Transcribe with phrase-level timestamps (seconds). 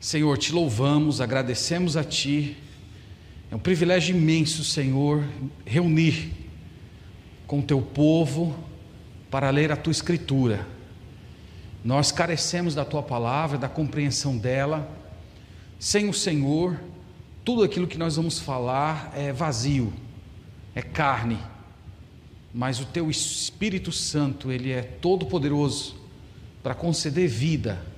[0.00, 2.56] Senhor, te louvamos, agradecemos a Ti.
[3.50, 5.24] É um privilégio imenso, Senhor,
[5.66, 6.32] reunir
[7.48, 8.56] com o Teu povo
[9.28, 10.64] para ler a Tua Escritura.
[11.84, 14.88] Nós carecemos da Tua palavra, da compreensão dela.
[15.80, 16.78] Sem o Senhor,
[17.44, 19.92] tudo aquilo que nós vamos falar é vazio,
[20.76, 21.38] é carne.
[22.54, 25.96] Mas o Teu Espírito Santo, Ele é todo poderoso
[26.62, 27.97] para conceder vida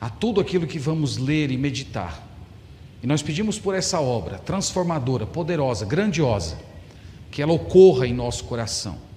[0.00, 2.26] a tudo aquilo que vamos ler e meditar.
[3.02, 6.58] E nós pedimos por essa obra transformadora, poderosa, grandiosa,
[7.30, 9.08] que ela ocorra em nosso coração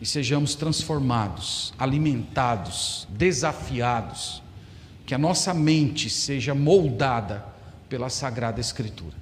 [0.00, 4.42] e sejamos transformados, alimentados, desafiados,
[5.04, 7.44] que a nossa mente seja moldada
[7.88, 9.16] pela Sagrada Escritura.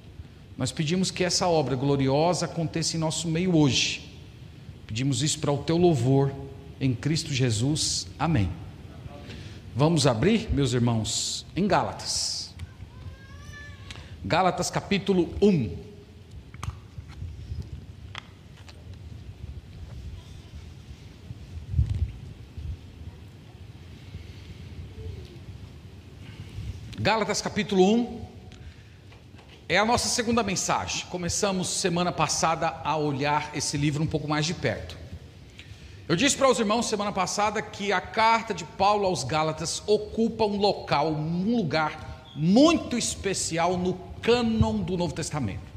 [0.57, 4.19] Nós pedimos que essa obra gloriosa aconteça em nosso meio hoje.
[4.85, 6.31] Pedimos isso para o teu louvor,
[6.79, 8.07] em Cristo Jesus.
[8.17, 8.49] Amém.
[9.77, 12.51] Vamos abrir, meus irmãos, em Gálatas.
[14.25, 15.77] Gálatas capítulo 1.
[26.99, 28.25] Gálatas capítulo 1
[29.69, 31.05] é a nossa segunda mensagem.
[31.05, 35.06] Começamos semana passada a olhar esse livro um pouco mais de perto.
[36.09, 40.45] Eu disse para os irmãos semana passada que a carta de Paulo aos Gálatas ocupa
[40.45, 45.67] um local, um lugar muito especial no cânon do Novo Testamento.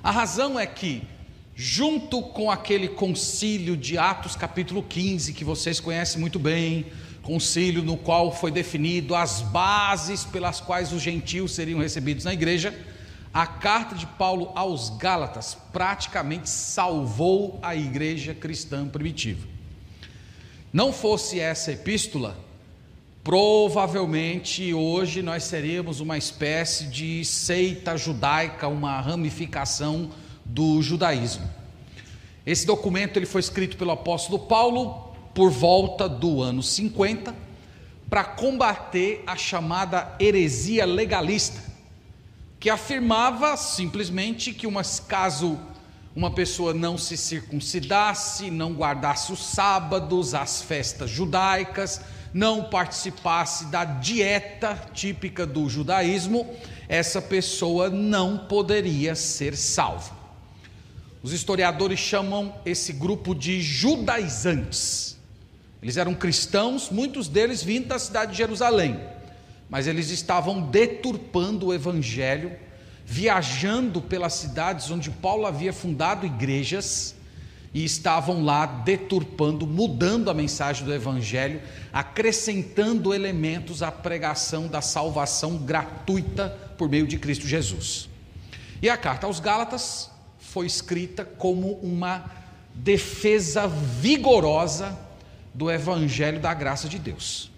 [0.00, 1.02] A razão é que,
[1.56, 6.86] junto com aquele concílio de Atos capítulo 15, que vocês conhecem muito bem,
[7.20, 12.72] concílio no qual foi definido as bases pelas quais os gentios seriam recebidos na igreja,
[13.32, 19.46] a carta de Paulo aos Gálatas praticamente salvou a igreja cristã primitiva.
[20.70, 22.36] Não fosse essa epístola,
[23.24, 30.10] provavelmente hoje nós seríamos uma espécie de seita judaica, uma ramificação
[30.44, 31.48] do judaísmo.
[32.44, 37.34] Esse documento ele foi escrito pelo apóstolo Paulo por volta do ano 50
[38.10, 41.71] para combater a chamada heresia legalista
[42.62, 45.58] que afirmava simplesmente que umas, caso
[46.14, 52.00] uma pessoa não se circuncidasse, não guardasse os sábados, as festas judaicas,
[52.32, 56.48] não participasse da dieta típica do judaísmo,
[56.88, 60.16] essa pessoa não poderia ser salva.
[61.20, 65.18] Os historiadores chamam esse grupo de judaizantes.
[65.82, 69.00] Eles eram cristãos, muitos deles vindo da cidade de Jerusalém
[69.72, 72.52] mas eles estavam deturpando o evangelho,
[73.06, 77.14] viajando pelas cidades onde Paulo havia fundado igrejas
[77.72, 85.56] e estavam lá deturpando, mudando a mensagem do evangelho, acrescentando elementos à pregação da salvação
[85.56, 88.10] gratuita por meio de Cristo Jesus.
[88.82, 92.30] E a carta aos Gálatas foi escrita como uma
[92.74, 94.98] defesa vigorosa
[95.54, 97.51] do evangelho da graça de Deus.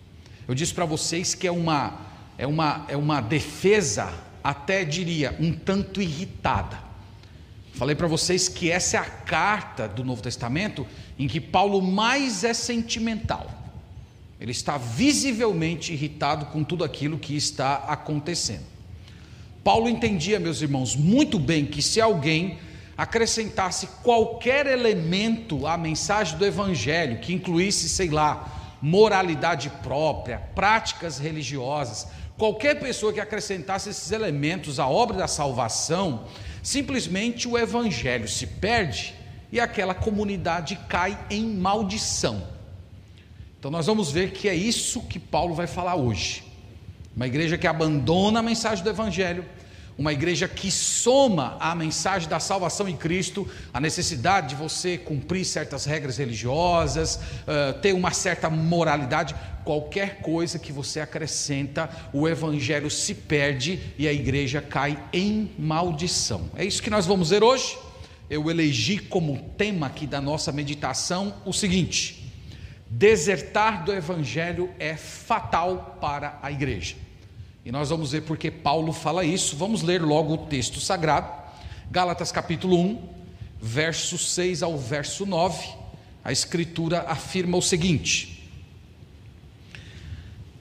[0.47, 1.99] Eu disse para vocês que é uma,
[2.37, 4.13] é, uma, é uma defesa,
[4.43, 6.79] até diria, um tanto irritada.
[7.75, 10.87] Falei para vocês que essa é a carta do Novo Testamento
[11.19, 13.51] em que Paulo mais é sentimental.
[14.41, 18.65] Ele está visivelmente irritado com tudo aquilo que está acontecendo.
[19.65, 22.59] Paulo entendia, meus irmãos, muito bem que se alguém
[22.97, 32.07] acrescentasse qualquer elemento à mensagem do Evangelho, que incluísse, sei lá, moralidade própria, práticas religiosas,
[32.37, 36.27] qualquer pessoa que acrescentasse esses elementos à obra da salvação,
[36.63, 39.15] simplesmente o evangelho se perde
[39.51, 42.47] e aquela comunidade cai em maldição.
[43.59, 46.45] Então nós vamos ver que é isso que Paulo vai falar hoje.
[47.17, 49.47] Uma igreja que abandona a mensagem do evangelho,
[49.97, 55.45] uma igreja que soma a mensagem da salvação em Cristo, a necessidade de você cumprir
[55.45, 62.91] certas regras religiosas, uh, ter uma certa moralidade, qualquer coisa que você acrescenta, o evangelho
[62.91, 66.51] se perde e a igreja cai em maldição.
[66.57, 67.79] É isso que nós vamos ver hoje.
[68.29, 72.33] Eu elegi como tema aqui da nossa meditação o seguinte:
[72.87, 76.97] desertar do evangelho é fatal para a igreja.
[77.65, 79.57] E nós vamos ver porque Paulo fala isso.
[79.57, 81.33] Vamos ler logo o texto sagrado.
[81.91, 83.09] Gálatas capítulo 1,
[83.59, 85.67] verso 6 ao verso 9.
[86.23, 88.51] A escritura afirma o seguinte: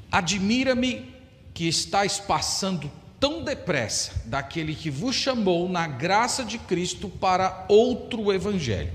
[0.09, 1.13] Admira-me
[1.53, 2.89] que estáis passando
[3.19, 8.91] tão depressa daquele que vos chamou na graça de Cristo para outro evangelho,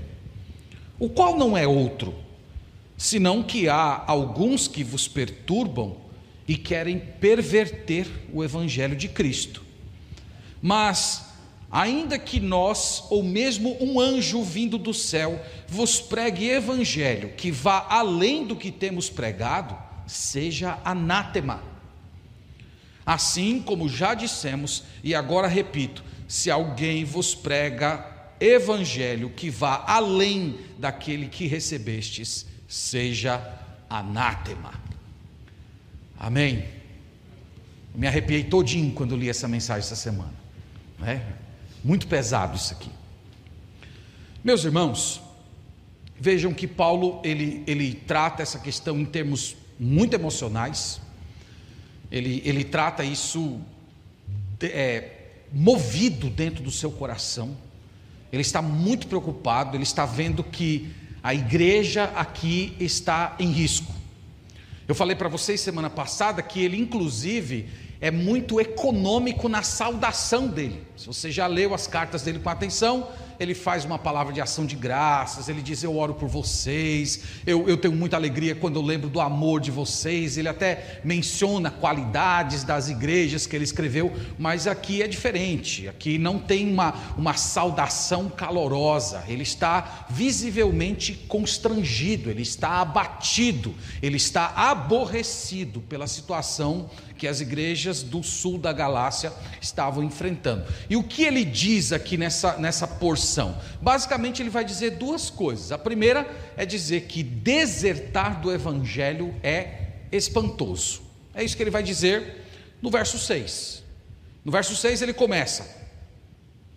[0.99, 2.15] o qual não é outro,
[2.97, 6.08] senão que há alguns que vos perturbam
[6.49, 9.63] e querem perverter o evangelho de Cristo.
[10.59, 11.27] Mas,
[11.69, 17.85] ainda que nós, ou mesmo um anjo vindo do céu, vos pregue evangelho que vá
[17.87, 21.61] além do que temos pregado, seja anátema.
[23.05, 28.03] Assim como já dissemos, e agora repito: se alguém vos prega
[28.39, 33.39] evangelho que vá além daquele que recebestes, seja
[33.87, 34.88] anátema.
[36.19, 36.65] Amém.
[37.95, 40.33] me arrepiei todinho quando li essa mensagem essa semana.
[41.01, 41.21] É
[41.81, 42.89] muito pesado isso aqui.
[44.43, 45.21] Meus irmãos,
[46.19, 50.99] vejam que Paulo ele, ele trata essa questão em termos muito emocionais.
[52.11, 53.61] Ele, ele trata isso
[54.61, 55.11] é,
[55.53, 57.55] movido dentro do seu coração.
[58.31, 60.93] Ele está muito preocupado, ele está vendo que
[61.23, 63.98] a igreja aqui está em risco.
[64.89, 67.69] Eu falei para vocês semana passada que ele, inclusive,
[68.01, 70.83] é muito econômico na saudação dele.
[70.95, 73.07] Se você já leu as cartas dele com atenção,
[73.39, 77.69] ele faz uma palavra de ação de graças, ele diz: Eu oro por vocês, eu,
[77.69, 80.37] eu tenho muita alegria quando eu lembro do amor de vocês.
[80.37, 86.37] Ele até menciona qualidades das igrejas que ele escreveu, mas aqui é diferente, aqui não
[86.37, 95.79] tem uma, uma saudação calorosa, ele está visivelmente constrangido, ele está abatido, ele está aborrecido
[95.81, 96.89] pela situação
[97.19, 100.65] que as igrejas do sul da Galácia estavam enfrentando.
[100.89, 103.59] E o que ele diz aqui nessa, nessa porção?
[103.81, 105.73] Basicamente, ele vai dizer duas coisas.
[105.73, 106.25] A primeira
[106.55, 111.01] é dizer que desertar do evangelho é espantoso.
[111.35, 112.45] É isso que ele vai dizer
[112.81, 113.83] no verso 6.
[114.45, 115.67] No verso 6 ele começa: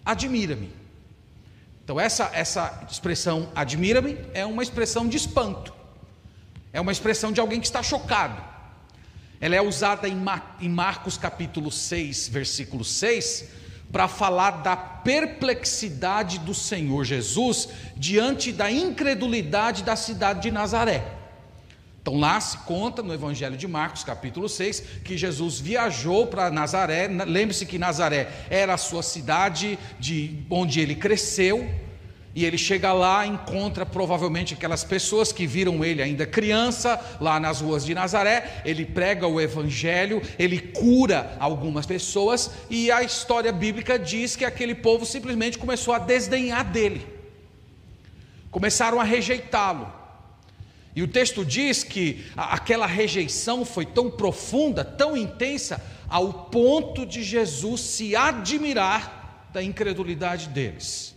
[0.04, 0.70] Admira-me.
[1.84, 5.72] Então, essa, essa expressão admira-me é uma expressão de espanto,
[6.72, 8.51] é uma expressão de alguém que está chocado.
[9.42, 13.48] Ela é usada em Marcos capítulo 6, versículo 6,
[13.90, 21.02] para falar da perplexidade do Senhor Jesus diante da incredulidade da cidade de Nazaré.
[22.00, 27.08] Então lá se conta no Evangelho de Marcos, capítulo 6, que Jesus viajou para Nazaré.
[27.08, 31.68] Lembre-se que Nazaré era a sua cidade de onde ele cresceu,
[32.34, 37.60] e ele chega lá, encontra provavelmente aquelas pessoas que viram ele ainda criança, lá nas
[37.60, 38.62] ruas de Nazaré.
[38.64, 44.74] Ele prega o evangelho, ele cura algumas pessoas, e a história bíblica diz que aquele
[44.74, 47.06] povo simplesmente começou a desdenhar dele,
[48.50, 49.92] começaram a rejeitá-lo.
[50.96, 57.22] E o texto diz que aquela rejeição foi tão profunda, tão intensa, ao ponto de
[57.22, 61.11] Jesus se admirar da incredulidade deles.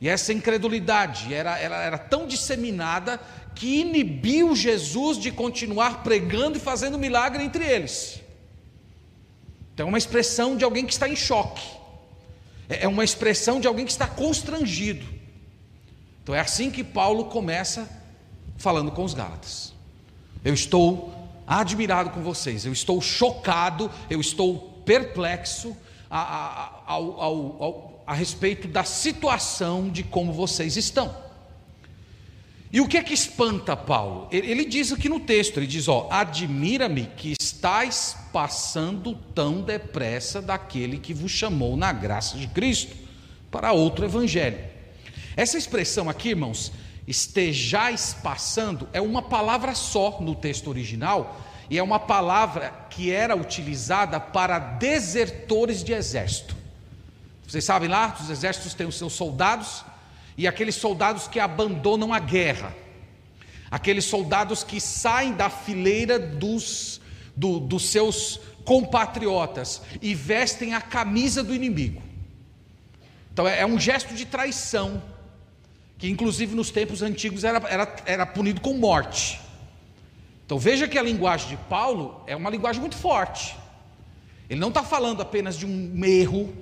[0.00, 3.18] E essa incredulidade era, era, era tão disseminada
[3.54, 8.20] que inibiu Jesus de continuar pregando e fazendo milagre entre eles.
[9.72, 11.66] Então é uma expressão de alguém que está em choque,
[12.68, 15.06] é, é uma expressão de alguém que está constrangido.
[16.22, 17.88] Então é assim que Paulo começa
[18.58, 19.72] falando com os Gálatas.
[20.44, 21.14] Eu estou
[21.46, 25.76] admirado com vocês, eu estou chocado, eu estou perplexo
[26.10, 31.26] ao, ao, ao a respeito da situação de como vocês estão.
[32.72, 34.28] E o que é que espanta Paulo?
[34.30, 40.98] Ele diz aqui no texto, ele diz, ó, admira-me que estáis passando tão depressa daquele
[40.98, 42.94] que vos chamou na graça de Cristo
[43.50, 44.58] para outro evangelho.
[45.36, 46.72] Essa expressão aqui, irmãos,
[47.06, 53.36] estejais passando, é uma palavra só no texto original, e é uma palavra que era
[53.36, 56.55] utilizada para desertores de exército.
[57.46, 59.84] Vocês sabem lá, os exércitos têm os seus soldados
[60.36, 62.74] e aqueles soldados que abandonam a guerra,
[63.70, 67.00] aqueles soldados que saem da fileira dos,
[67.36, 72.02] do, dos seus compatriotas e vestem a camisa do inimigo.
[73.32, 75.02] Então é, é um gesto de traição,
[75.96, 79.40] que inclusive nos tempos antigos era, era, era punido com morte.
[80.44, 83.56] Então veja que a linguagem de Paulo é uma linguagem muito forte.
[84.48, 86.52] Ele não está falando apenas de um erro,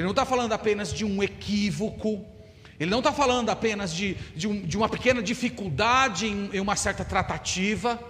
[0.00, 2.24] ele não está falando apenas de um equívoco,
[2.78, 6.74] ele não está falando apenas de, de, um, de, uma pequena dificuldade em, em, uma
[6.74, 8.02] certa tratativa.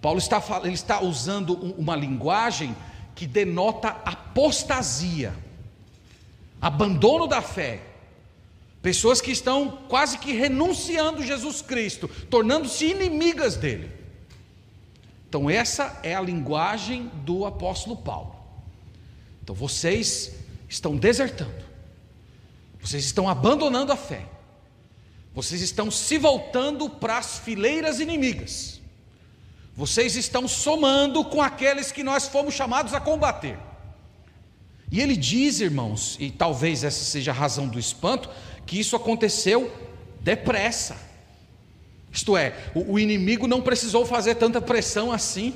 [0.00, 2.74] Paulo está, ele está usando uma linguagem
[3.14, 5.34] que denota apostasia,
[6.58, 7.82] abandono da fé.
[8.80, 13.90] Pessoas que estão quase que renunciando Jesus Cristo, tornando-se inimigas dele.
[15.28, 18.34] Então, essa é a linguagem do apóstolo Paulo.
[19.42, 21.64] Então, vocês estão desertando,
[22.80, 24.26] vocês estão abandonando a fé,
[25.34, 28.80] vocês estão se voltando para as fileiras inimigas,
[29.74, 33.58] vocês estão somando com aqueles que nós fomos chamados a combater.
[34.90, 38.30] E ele diz, irmãos, e talvez essa seja a razão do espanto,
[38.64, 39.72] que isso aconteceu
[40.20, 40.96] depressa.
[42.10, 45.54] Isto é, o, inimigo não precisou fazer tanta pressão assim.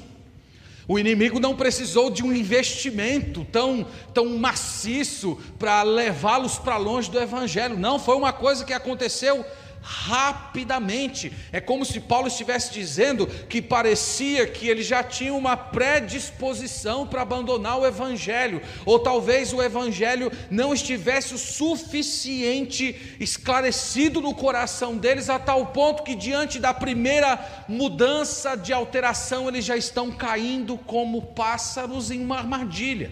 [0.90, 7.16] O inimigo não precisou de um investimento tão, tão maciço para levá-los para longe do
[7.16, 7.78] Evangelho.
[7.78, 9.46] Não, foi uma coisa que aconteceu
[9.82, 11.32] rapidamente.
[11.52, 17.22] É como se Paulo estivesse dizendo que parecia que ele já tinha uma predisposição para
[17.22, 25.30] abandonar o Evangelho, ou talvez o Evangelho não estivesse o suficiente esclarecido no coração deles,
[25.30, 31.22] a tal ponto que, diante da primeira mudança de alteração, eles já estão caindo como
[31.22, 33.10] pássaros em uma armadilha.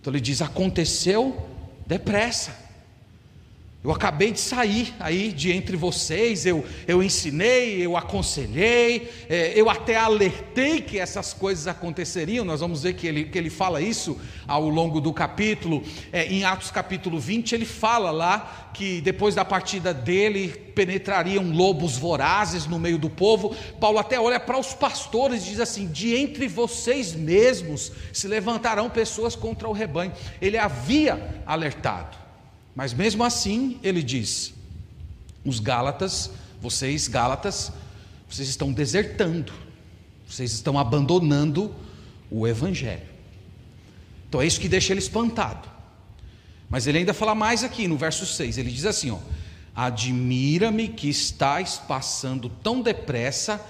[0.00, 1.48] Então ele diz: aconteceu
[1.86, 2.61] depressa.
[3.84, 9.68] Eu acabei de sair aí de entre vocês, eu, eu ensinei, eu aconselhei, é, eu
[9.68, 12.44] até alertei que essas coisas aconteceriam.
[12.44, 15.82] Nós vamos ver que ele, que ele fala isso ao longo do capítulo.
[16.12, 21.96] É, em Atos capítulo 20, ele fala lá que depois da partida dele penetrariam lobos
[21.96, 23.52] vorazes no meio do povo.
[23.80, 28.88] Paulo até olha para os pastores e diz assim: de entre vocês mesmos se levantarão
[28.88, 30.12] pessoas contra o rebanho.
[30.40, 32.21] Ele havia alertado.
[32.74, 34.54] Mas mesmo assim, ele diz:
[35.44, 37.72] os Gálatas, vocês Gálatas,
[38.28, 39.52] vocês estão desertando,
[40.26, 41.74] vocês estão abandonando
[42.30, 43.12] o Evangelho.
[44.28, 45.68] Então é isso que deixa ele espantado.
[46.70, 49.18] Mas ele ainda fala mais aqui no verso 6, ele diz assim: ó,
[49.74, 53.60] admira-me que estáis passando tão depressa.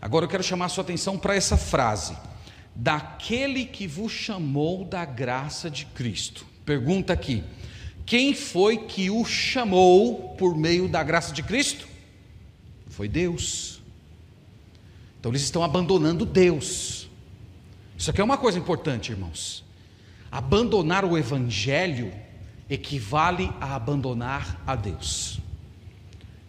[0.00, 2.16] Agora eu quero chamar a sua atenção para essa frase:
[2.72, 6.46] daquele que vos chamou da graça de Cristo.
[6.64, 7.42] Pergunta aqui:
[8.04, 11.86] quem foi que o chamou por meio da graça de Cristo?
[12.88, 13.80] Foi Deus.
[15.18, 17.08] Então eles estão abandonando Deus.
[17.96, 19.64] Isso aqui é uma coisa importante, irmãos.
[20.30, 22.12] Abandonar o Evangelho
[22.68, 25.38] equivale a abandonar a Deus.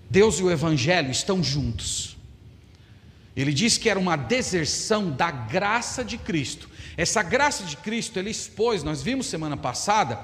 [0.09, 2.17] Deus e o Evangelho estão juntos.
[3.35, 6.69] Ele diz que era uma deserção da graça de Cristo.
[6.95, 10.19] Essa graça de Cristo ele expôs, nós vimos semana passada,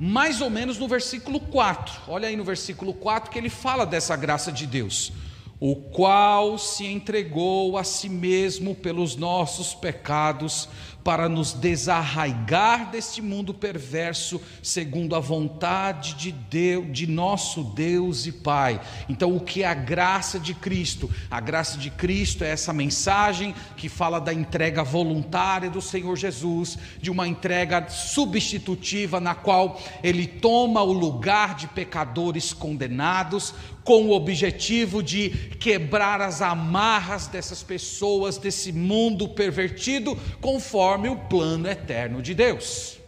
[0.00, 2.00] mais ou menos no versículo 4.
[2.08, 5.12] Olha aí no versículo 4 que ele fala dessa graça de Deus
[5.60, 10.66] o qual se entregou a si mesmo pelos nossos pecados,
[11.02, 18.32] para nos desarraigar deste mundo perverso, segundo a vontade de Deus, de nosso Deus e
[18.32, 18.80] Pai.
[19.08, 21.10] Então, o que é a graça de Cristo?
[21.30, 26.78] A graça de Cristo é essa mensagem que fala da entrega voluntária do Senhor Jesus,
[27.00, 34.12] de uma entrega substitutiva na qual ele toma o lugar de pecadores condenados, com o
[34.12, 42.34] objetivo de quebrar as amarras dessas pessoas, desse mundo pervertido, conforme o plano eterno de
[42.34, 42.98] Deus.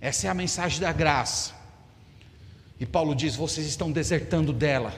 [0.00, 1.52] Essa é a mensagem da graça.
[2.78, 4.94] E Paulo diz: vocês estão desertando dela.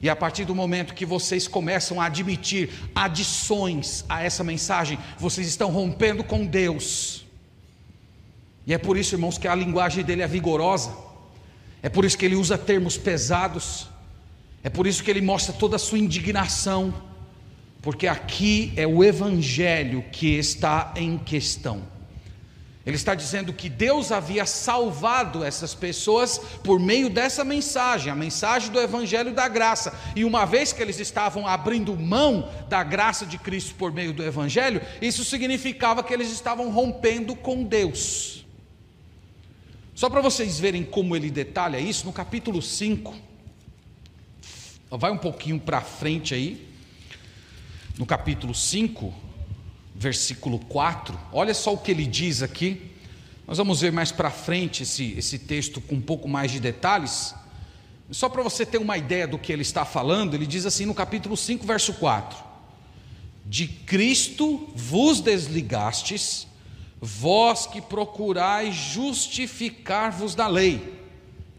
[0.00, 5.46] E a partir do momento que vocês começam a admitir adições a essa mensagem, vocês
[5.46, 7.24] estão rompendo com Deus.
[8.66, 10.92] E é por isso, irmãos, que a linguagem dele é vigorosa
[11.82, 13.88] é por isso que ele usa termos pesados.
[14.62, 16.94] É por isso que ele mostra toda a sua indignação.
[17.82, 21.92] Porque aqui é o evangelho que está em questão.
[22.84, 28.72] Ele está dizendo que Deus havia salvado essas pessoas por meio dessa mensagem, a mensagem
[28.72, 29.96] do Evangelho da graça.
[30.16, 34.24] E uma vez que eles estavam abrindo mão da graça de Cristo por meio do
[34.24, 38.44] Evangelho, isso significava que eles estavam rompendo com Deus.
[39.94, 43.14] Só para vocês verem como ele detalha isso, no capítulo 5,
[44.90, 46.71] vai um pouquinho para frente aí,
[47.98, 49.12] no capítulo 5,
[49.94, 52.90] versículo 4, olha só o que ele diz aqui.
[53.46, 57.34] Nós vamos ver mais para frente esse, esse texto com um pouco mais de detalhes.
[58.10, 60.94] Só para você ter uma ideia do que ele está falando, ele diz assim no
[60.94, 62.38] capítulo 5, verso 4:
[63.44, 66.46] De Cristo vos desligastes
[67.04, 71.00] vós que procurais justificar-vos da lei,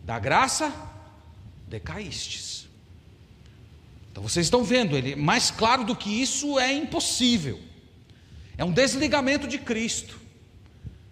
[0.06, 0.74] da graça
[1.68, 2.53] decaístes.
[4.14, 7.60] Então vocês estão vendo, ele mais claro do que isso é impossível.
[8.58, 10.18] É um desligamento de Cristo.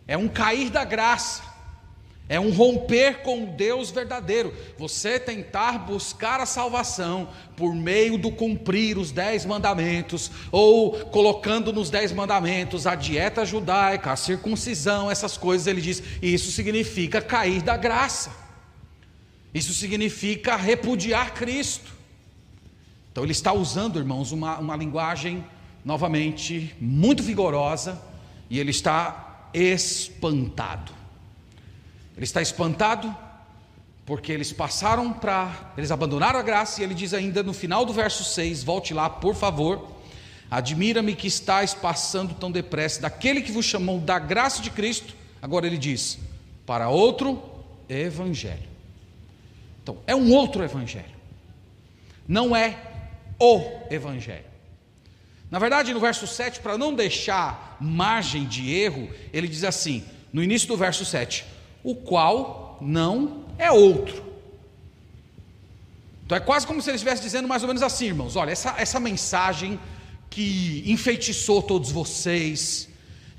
[0.08, 1.52] É um cair da graça
[2.32, 4.54] é um romper com o Deus verdadeiro.
[4.78, 7.28] Você tentar buscar a salvação
[7.58, 14.14] por meio do cumprir os dez mandamentos, ou colocando nos dez mandamentos a dieta judaica,
[14.14, 18.32] a circuncisão, essas coisas, ele diz, isso significa cair da graça.
[19.54, 21.92] Isso significa repudiar Cristo.
[23.12, 25.44] Então ele está usando, irmãos, uma, uma linguagem
[25.84, 28.02] novamente muito vigorosa
[28.50, 30.94] e ele está espantado.
[32.16, 33.14] Ele está espantado
[34.06, 37.94] porque eles passaram para, eles abandonaram a graça e ele diz ainda no final do
[37.94, 39.90] verso 6, volte lá, por favor.
[40.50, 45.16] Admira-me que estáis passando tão depressa daquele que vos chamou da graça de Cristo.
[45.42, 46.20] Agora ele diz:
[46.66, 47.42] para outro
[47.88, 48.70] evangelho.
[49.82, 51.06] Então, é um outro evangelho.
[52.28, 52.91] Não é
[53.42, 54.46] o evangelho.
[55.50, 60.44] Na verdade, no verso 7, para não deixar margem de erro, ele diz assim, no
[60.44, 61.44] início do verso 7,
[61.84, 64.32] o qual não é outro.
[66.24, 68.76] Então é quase como se ele estivesse dizendo mais ou menos assim, irmãos: olha, essa,
[68.78, 69.78] essa mensagem
[70.30, 72.88] que enfeitiçou todos vocês,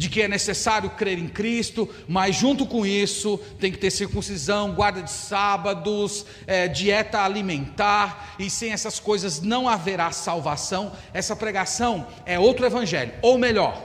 [0.02, 4.74] de que é necessário crer em Cristo, mas junto com isso tem que ter circuncisão,
[4.74, 10.90] guarda de sábados, é, dieta alimentar, e sem essas coisas não haverá salvação.
[11.14, 13.80] Essa pregação é outro evangelho, ou melhor,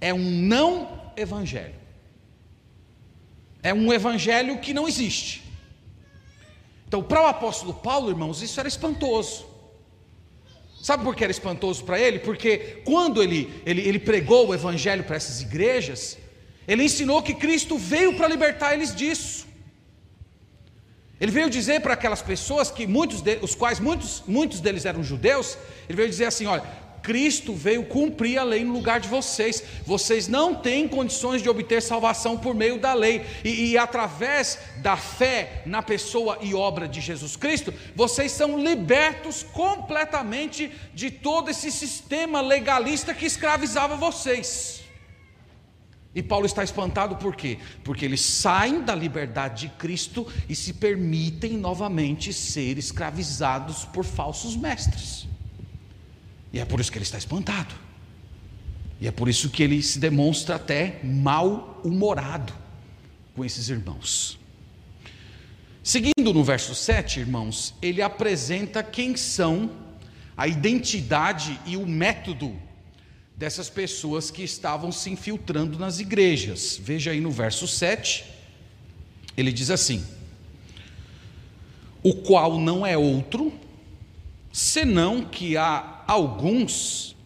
[0.00, 1.76] é um não evangelho.
[3.62, 5.44] É um evangelho que não existe.
[6.88, 9.46] Então, para o apóstolo Paulo, irmãos, isso era espantoso.
[10.82, 12.18] Sabe por que era espantoso para ele?
[12.18, 16.16] Porque quando ele, ele, ele pregou o evangelho para essas igrejas,
[16.66, 19.46] ele ensinou que Cristo veio para libertar eles disso.
[21.20, 25.04] Ele veio dizer para aquelas pessoas que muitos de, os quais muitos, muitos deles eram
[25.04, 26.64] judeus, ele veio dizer assim: olha,
[27.02, 29.62] Cristo veio cumprir a lei no lugar de vocês.
[29.84, 34.96] Vocês não têm condições de obter salvação por meio da lei, e, e, através da
[34.96, 41.70] fé na pessoa e obra de Jesus Cristo, vocês são libertos completamente de todo esse
[41.70, 44.80] sistema legalista que escravizava vocês.
[46.12, 47.58] E Paulo está espantado por quê?
[47.84, 54.56] Porque eles saem da liberdade de Cristo e se permitem novamente ser escravizados por falsos
[54.56, 55.28] mestres.
[56.52, 57.74] E é por isso que ele está espantado.
[59.00, 62.52] E é por isso que ele se demonstra até mal-humorado
[63.34, 64.38] com esses irmãos.
[65.82, 69.70] Seguindo no verso 7, irmãos, ele apresenta quem são
[70.36, 72.54] a identidade e o método
[73.36, 76.78] dessas pessoas que estavam se infiltrando nas igrejas.
[76.82, 78.26] Veja aí no verso 7,
[79.34, 80.04] ele diz assim:
[82.02, 83.50] O qual não é outro,
[84.60, 87.16] senão que há alguns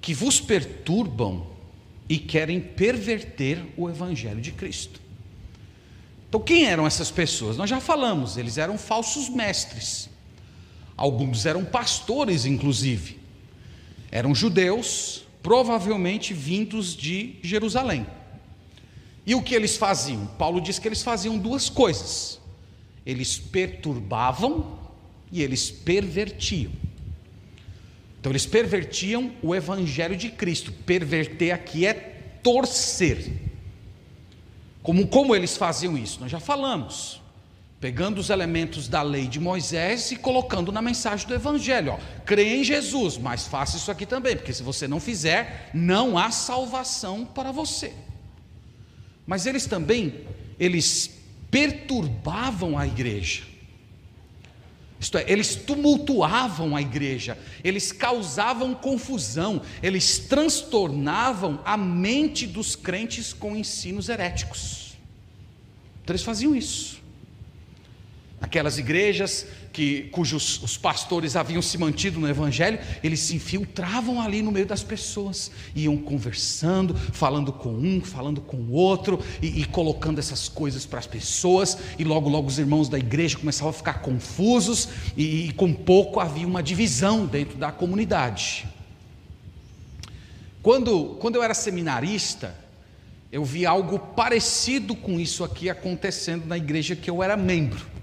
[0.00, 1.46] que vos perturbam
[2.08, 5.00] e querem perverter o evangelho de Cristo.
[6.28, 7.56] Então, quem eram essas pessoas?
[7.56, 10.10] Nós já falamos, eles eram falsos mestres.
[10.96, 13.20] Alguns eram pastores, inclusive.
[14.10, 18.04] Eram judeus, provavelmente vindos de Jerusalém.
[19.24, 20.26] E o que eles faziam?
[20.26, 22.40] Paulo diz que eles faziam duas coisas:
[23.06, 24.87] eles perturbavam
[25.30, 26.72] e eles pervertiam.
[28.20, 30.72] Então eles pervertiam o evangelho de Cristo.
[30.72, 31.94] Perverter aqui é
[32.42, 33.30] torcer.
[34.82, 36.20] Como, como eles faziam isso?
[36.20, 37.20] Nós já falamos.
[37.80, 41.92] Pegando os elementos da lei de Moisés e colocando na mensagem do Evangelho.
[41.92, 46.18] Ó, crê em Jesus, mas faça isso aqui também, porque se você não fizer, não
[46.18, 47.92] há salvação para você.
[49.24, 50.12] Mas eles também,
[50.58, 51.20] eles
[51.52, 53.44] perturbavam a igreja.
[55.00, 63.32] Isto é, eles tumultuavam a igreja, eles causavam confusão, eles transtornavam a mente dos crentes
[63.32, 64.96] com ensinos heréticos.
[66.02, 66.97] Então eles faziam isso.
[68.40, 74.42] Aquelas igrejas que, cujos os pastores haviam se mantido no Evangelho, eles se infiltravam ali
[74.42, 79.64] no meio das pessoas, iam conversando, falando com um, falando com o outro, e, e
[79.64, 83.72] colocando essas coisas para as pessoas, e logo, logo os irmãos da igreja começavam a
[83.72, 88.68] ficar confusos, e, e com pouco havia uma divisão dentro da comunidade.
[90.62, 92.54] Quando, quando eu era seminarista,
[93.32, 97.97] eu vi algo parecido com isso aqui acontecendo na igreja que eu era membro.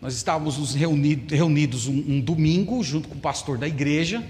[0.00, 4.22] Nós estávamos reunidos um, um domingo junto com o pastor da igreja,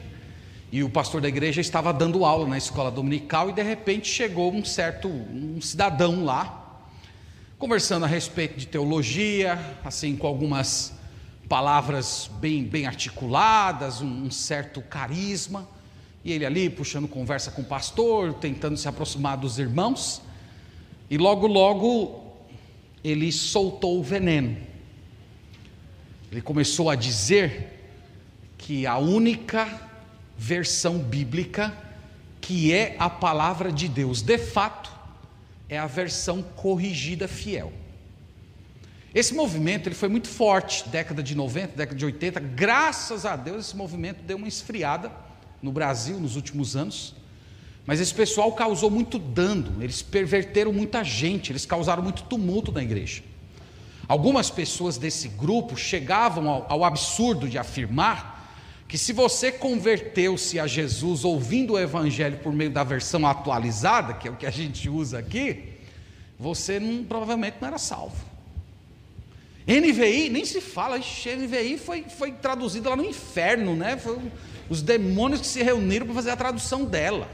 [0.70, 4.52] e o pastor da igreja estava dando aula na escola dominical e de repente chegou
[4.52, 6.84] um certo um cidadão lá,
[7.58, 10.92] conversando a respeito de teologia, assim com algumas
[11.48, 15.68] palavras bem, bem articuladas, um, um certo carisma,
[16.24, 20.22] e ele ali puxando conversa com o pastor, tentando se aproximar dos irmãos,
[21.10, 22.22] e logo, logo
[23.02, 24.56] ele soltou o veneno
[26.36, 27.66] ele começou a dizer
[28.58, 29.66] que a única
[30.36, 31.74] versão bíblica
[32.42, 34.92] que é a palavra de Deus, de fato,
[35.66, 37.72] é a versão corrigida fiel.
[39.14, 42.38] Esse movimento ele foi muito forte, década de 90, década de 80.
[42.38, 45.10] Graças a Deus, esse movimento deu uma esfriada
[45.62, 47.16] no Brasil nos últimos anos.
[47.86, 52.82] Mas esse pessoal causou muito dano, eles perverteram muita gente, eles causaram muito tumulto na
[52.82, 53.22] igreja.
[54.08, 58.36] Algumas pessoas desse grupo chegavam ao, ao absurdo de afirmar
[58.88, 64.28] que se você converteu-se a Jesus ouvindo o Evangelho por meio da versão atualizada, que
[64.28, 65.72] é o que a gente usa aqui,
[66.38, 68.24] você não, provavelmente não era salvo.
[69.66, 73.96] NVI, nem se fala, NVI foi, foi traduzida lá no inferno, né?
[73.96, 74.16] Foi
[74.70, 77.28] os demônios que se reuniram para fazer a tradução dela.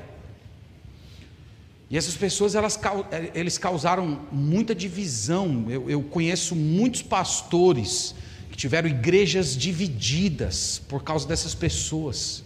[1.93, 5.67] E essas pessoas, elas, eh, eles causaram muita divisão.
[5.69, 8.15] Eu, eu conheço muitos pastores
[8.51, 12.43] que tiveram igrejas divididas por causa dessas pessoas,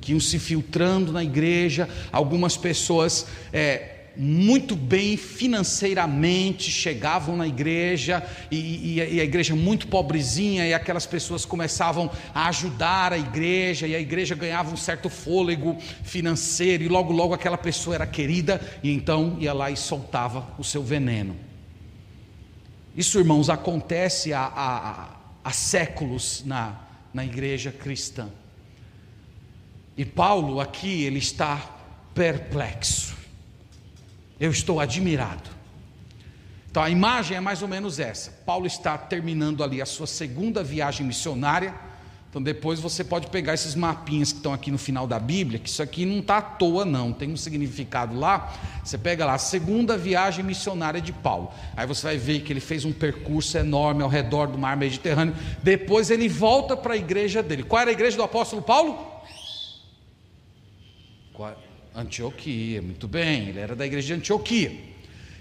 [0.00, 8.28] que iam se filtrando na igreja, algumas pessoas é, muito bem financeiramente, chegavam na igreja
[8.50, 13.86] e, e, e, a igreja muito pobrezinha, e aquelas pessoas começavam a ajudar a igreja,
[13.86, 18.60] e a igreja ganhava um certo fôlego financeiro, e logo, logo aquela pessoa era querida,
[18.82, 21.36] e então ia lá e soltava o seu veneno.
[22.96, 26.74] Isso, irmãos, acontece há, há, há séculos na,
[27.14, 28.28] na igreja cristã.
[29.96, 31.76] E Paulo aqui, ele está
[32.12, 33.17] perplexo.
[34.40, 35.58] Eu estou admirado.
[36.70, 38.30] Então a imagem é mais ou menos essa.
[38.44, 41.74] Paulo está terminando ali a sua segunda viagem missionária.
[42.30, 45.68] Então depois você pode pegar esses mapinhas que estão aqui no final da Bíblia, que
[45.68, 48.54] isso aqui não está à toa, não, tem um significado lá.
[48.84, 51.50] Você pega lá, a segunda viagem missionária de Paulo.
[51.74, 55.34] Aí você vai ver que ele fez um percurso enorme ao redor do mar Mediterrâneo.
[55.62, 57.62] Depois ele volta para a igreja dele.
[57.62, 59.18] Qual era a igreja do apóstolo Paulo?
[62.00, 64.88] Antioquia, muito bem, ele era da igreja de Antioquia.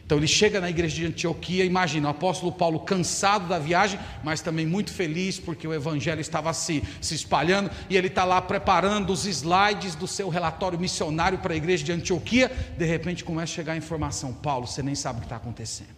[0.08, 4.39] Então ele chega na igreja de Antioquia, imagina, o apóstolo Paulo cansado da viagem, mas
[4.39, 9.12] também muito feliz porque o evangelho estava se, se espalhando, e ele está lá preparando
[9.12, 12.50] os slides do seu relatório missionário para a igreja de Antioquia.
[12.78, 15.98] De repente começa a chegar a informação: Paulo, você nem sabe o que está acontecendo.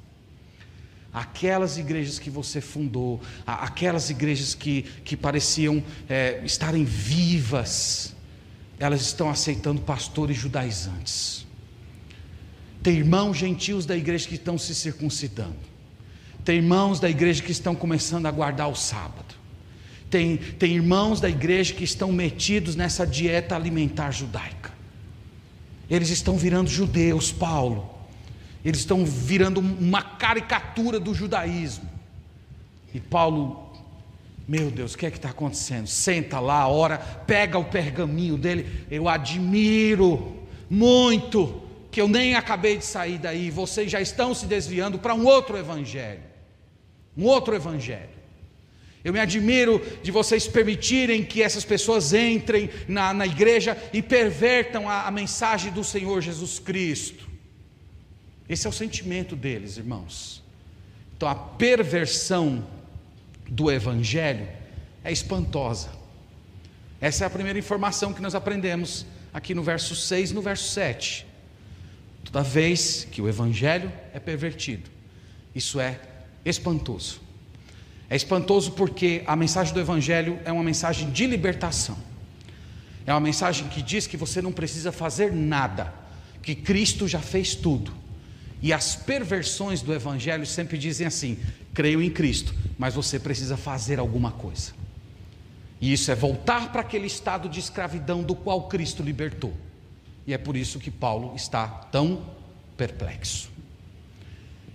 [1.13, 8.15] Aquelas igrejas que você fundou, aquelas igrejas que, que pareciam é, estarem vivas,
[8.79, 11.45] elas estão aceitando pastores judaizantes.
[12.81, 15.69] Tem irmãos gentios da igreja que estão se circuncidando.
[16.45, 19.35] Tem irmãos da igreja que estão começando a guardar o sábado.
[20.09, 24.71] Tem, tem irmãos da igreja que estão metidos nessa dieta alimentar judaica.
[25.89, 27.89] Eles estão virando judeus, Paulo.
[28.63, 31.89] Eles estão virando uma caricatura do judaísmo.
[32.93, 33.68] E Paulo
[34.49, 35.85] meu Deus, o que é que está acontecendo?
[35.85, 38.83] Senta lá, ora, pega o pergaminho dele.
[38.89, 43.51] Eu admiro muito que eu nem acabei de sair daí.
[43.51, 46.23] Vocês já estão se desviando para um outro evangelho.
[47.15, 48.09] Um outro evangelho.
[49.03, 54.89] Eu me admiro de vocês permitirem que essas pessoas entrem na, na igreja e pervertam
[54.89, 57.29] a, a mensagem do Senhor Jesus Cristo.
[58.49, 60.41] Esse é o sentimento deles, irmãos.
[61.15, 62.65] Então a perversão
[63.49, 64.47] do Evangelho
[65.03, 65.89] é espantosa.
[67.01, 70.69] Essa é a primeira informação que nós aprendemos aqui no verso 6 e no verso
[70.69, 71.25] 7.
[72.25, 74.89] Toda vez que o Evangelho é pervertido,
[75.55, 75.99] isso é
[76.45, 77.21] espantoso.
[78.09, 81.97] É espantoso porque a mensagem do Evangelho é uma mensagem de libertação.
[83.05, 85.93] É uma mensagem que diz que você não precisa fazer nada,
[86.41, 87.93] que Cristo já fez tudo.
[88.61, 91.39] E as perversões do Evangelho sempre dizem assim:
[91.73, 94.73] creio em Cristo, mas você precisa fazer alguma coisa.
[95.81, 99.53] E isso é voltar para aquele estado de escravidão do qual Cristo libertou.
[100.27, 102.25] E é por isso que Paulo está tão
[102.75, 103.49] perplexo.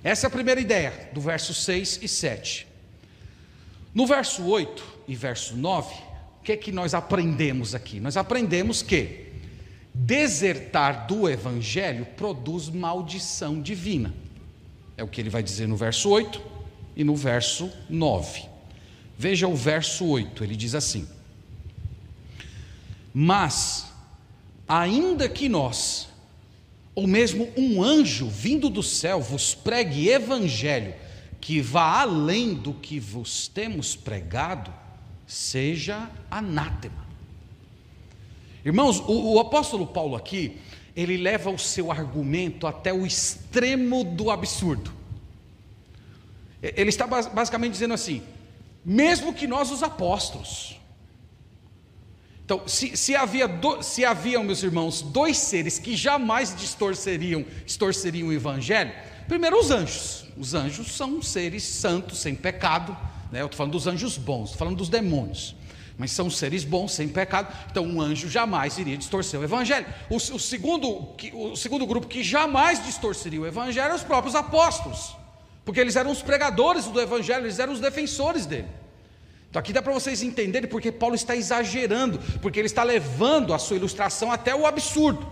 [0.03, 2.67] Essa é a primeira ideia, do verso 6 e 7.
[3.95, 5.95] No verso 8 e verso 9,
[6.41, 8.01] o que é que nós aprendemos aqui?
[8.01, 9.33] Nós aprendemos que
[9.95, 14.13] desertar do evangelho produz maldição divina.
[14.97, 16.54] É o que ele vai dizer no verso 8
[16.97, 18.45] e no verso 9.
[19.17, 21.07] Veja o verso 8, ele diz assim:
[23.13, 23.87] Mas,
[24.69, 26.09] ainda que nós,
[26.95, 30.95] ou mesmo um anjo vindo do céu vos pregue evangelho
[31.41, 34.73] que vá além do que vos temos pregado,
[35.27, 37.05] seja anátema.
[38.65, 40.57] Irmãos, o, o apóstolo Paulo aqui,
[40.97, 44.91] ele leva o seu argumento até o extremo do absurdo.
[46.77, 48.22] Ele está basicamente dizendo assim:
[48.85, 50.81] mesmo que nós, os apóstolos,
[52.44, 58.29] então, se, se, havia do, se haviam, meus irmãos, dois seres que jamais distorceriam, distorceriam
[58.29, 58.92] o evangelho,
[59.27, 60.24] Primeiro, os anjos.
[60.37, 62.96] Os anjos são seres santos, sem pecado.
[63.33, 63.40] Né?
[63.40, 65.55] Eu estou falando dos anjos bons, estou falando dos demônios.
[65.96, 67.55] Mas são seres bons, sem pecado.
[67.70, 69.87] Então, um anjo jamais iria distorcer o evangelho.
[70.11, 75.16] O, o segundo, o segundo grupo que jamais distorceria o evangelho é os próprios apóstolos.
[75.64, 78.68] Porque eles eram os pregadores do evangelho, eles eram os defensores dele.
[79.48, 83.59] Então aqui dá para vocês entenderem porque Paulo está exagerando, porque ele está levando a
[83.59, 85.31] sua ilustração até o absurdo.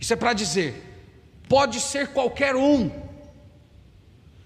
[0.00, 0.82] Isso é para dizer,
[1.48, 2.90] pode ser qualquer um,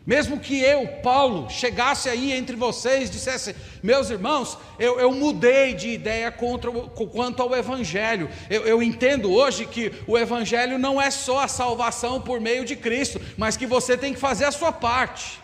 [0.07, 5.75] mesmo que eu, Paulo, chegasse aí entre vocês e dissesse, meus irmãos, eu, eu mudei
[5.75, 8.31] de ideia contra, quanto ao Evangelho.
[8.49, 12.77] Eu, eu entendo hoje que o Evangelho não é só a salvação por meio de
[12.77, 15.41] Cristo, mas que você tem que fazer a sua parte.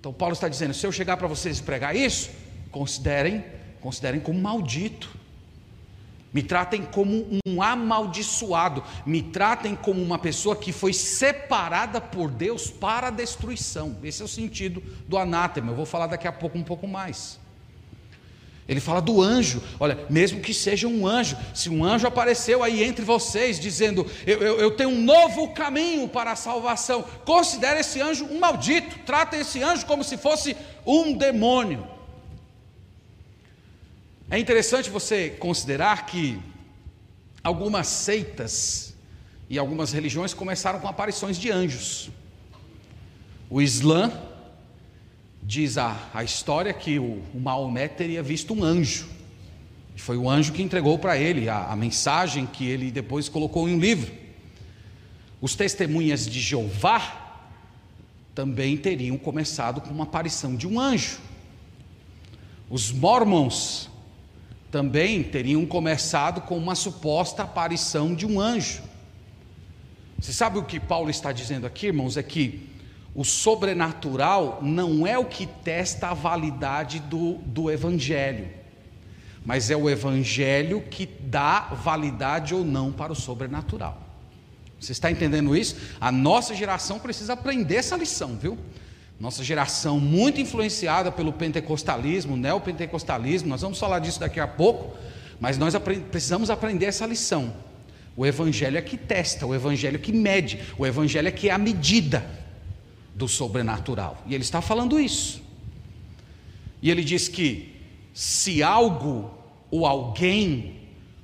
[0.00, 2.30] Então Paulo está dizendo: se eu chegar para vocês e pregar isso,
[2.72, 3.44] considerem,
[3.80, 5.08] considerem como maldito.
[6.34, 12.68] Me tratem como um amaldiçoado, me tratem como uma pessoa que foi separada por Deus
[12.68, 13.96] para a destruição.
[14.02, 15.70] Esse é o sentido do anátema.
[15.70, 17.38] Eu vou falar daqui a pouco um pouco mais.
[18.66, 22.82] Ele fala do anjo, olha, mesmo que seja um anjo, se um anjo apareceu aí
[22.82, 28.00] entre vocês, dizendo: eu, eu, eu, tenho um novo caminho para a salvação, considere esse
[28.00, 31.93] anjo um maldito, trata esse anjo como se fosse um demônio.
[34.34, 36.40] É interessante você considerar que
[37.40, 38.92] algumas seitas
[39.48, 42.10] e algumas religiões começaram com aparições de anjos.
[43.48, 44.10] O Islã
[45.40, 49.08] diz a, a história que o, o Maomé teria visto um anjo.
[49.94, 53.76] Foi o anjo que entregou para ele a, a mensagem que ele depois colocou em
[53.76, 54.12] um livro.
[55.40, 57.46] Os testemunhas de Jeová
[58.34, 61.20] também teriam começado com uma aparição de um anjo.
[62.68, 63.93] Os mormons
[64.74, 68.82] também teriam começado com uma suposta aparição de um anjo.
[70.18, 72.16] Você sabe o que Paulo está dizendo aqui, irmãos?
[72.16, 72.68] É que
[73.14, 78.48] o sobrenatural não é o que testa a validade do, do Evangelho,
[79.46, 84.02] mas é o Evangelho que dá validade ou não para o sobrenatural.
[84.80, 85.76] Você está entendendo isso?
[86.00, 88.58] A nossa geração precisa aprender essa lição, viu?
[89.18, 94.96] Nossa geração muito influenciada pelo pentecostalismo, neopentecostalismo, nós vamos falar disso daqui a pouco,
[95.40, 95.74] mas nós
[96.10, 97.54] precisamos aprender essa lição.
[98.16, 101.52] O Evangelho é que testa, o Evangelho é que mede, o Evangelho é que é
[101.52, 102.24] a medida
[103.14, 104.22] do sobrenatural.
[104.26, 105.42] E ele está falando isso.
[106.82, 107.74] E ele diz que
[108.12, 109.32] se algo
[109.70, 110.76] ou alguém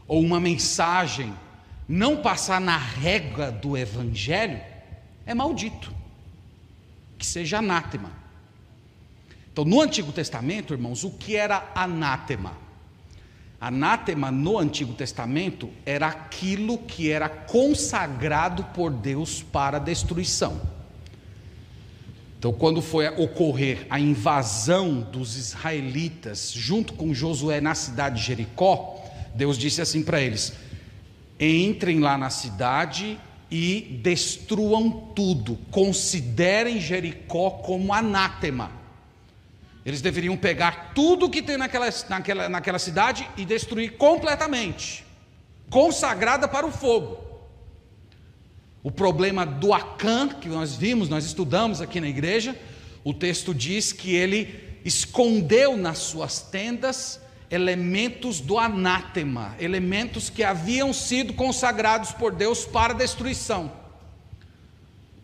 [0.08, 1.32] ou uma mensagem
[1.88, 4.60] não passar na régua do evangelho,
[5.26, 5.92] é maldito.
[7.20, 8.10] Que seja anátema.
[9.52, 12.56] Então, no Antigo Testamento, irmãos, o que era anátema?
[13.60, 20.58] Anátema no Antigo Testamento era aquilo que era consagrado por Deus para destruição.
[22.38, 28.98] Então, quando foi ocorrer a invasão dos israelitas junto com Josué na cidade de Jericó,
[29.34, 30.54] Deus disse assim para eles:
[31.38, 33.20] entrem lá na cidade
[33.50, 38.70] e destruam tudo, considerem Jericó como anátema.
[39.84, 45.04] Eles deveriam pegar tudo que tem naquela, naquela, naquela cidade e destruir completamente,
[45.68, 47.18] consagrada para o fogo.
[48.82, 52.56] O problema do Acã, que nós vimos, nós estudamos aqui na igreja,
[53.02, 60.92] o texto diz que ele escondeu nas suas tendas elementos do anátema, elementos que haviam
[60.92, 63.72] sido consagrados por Deus para destruição.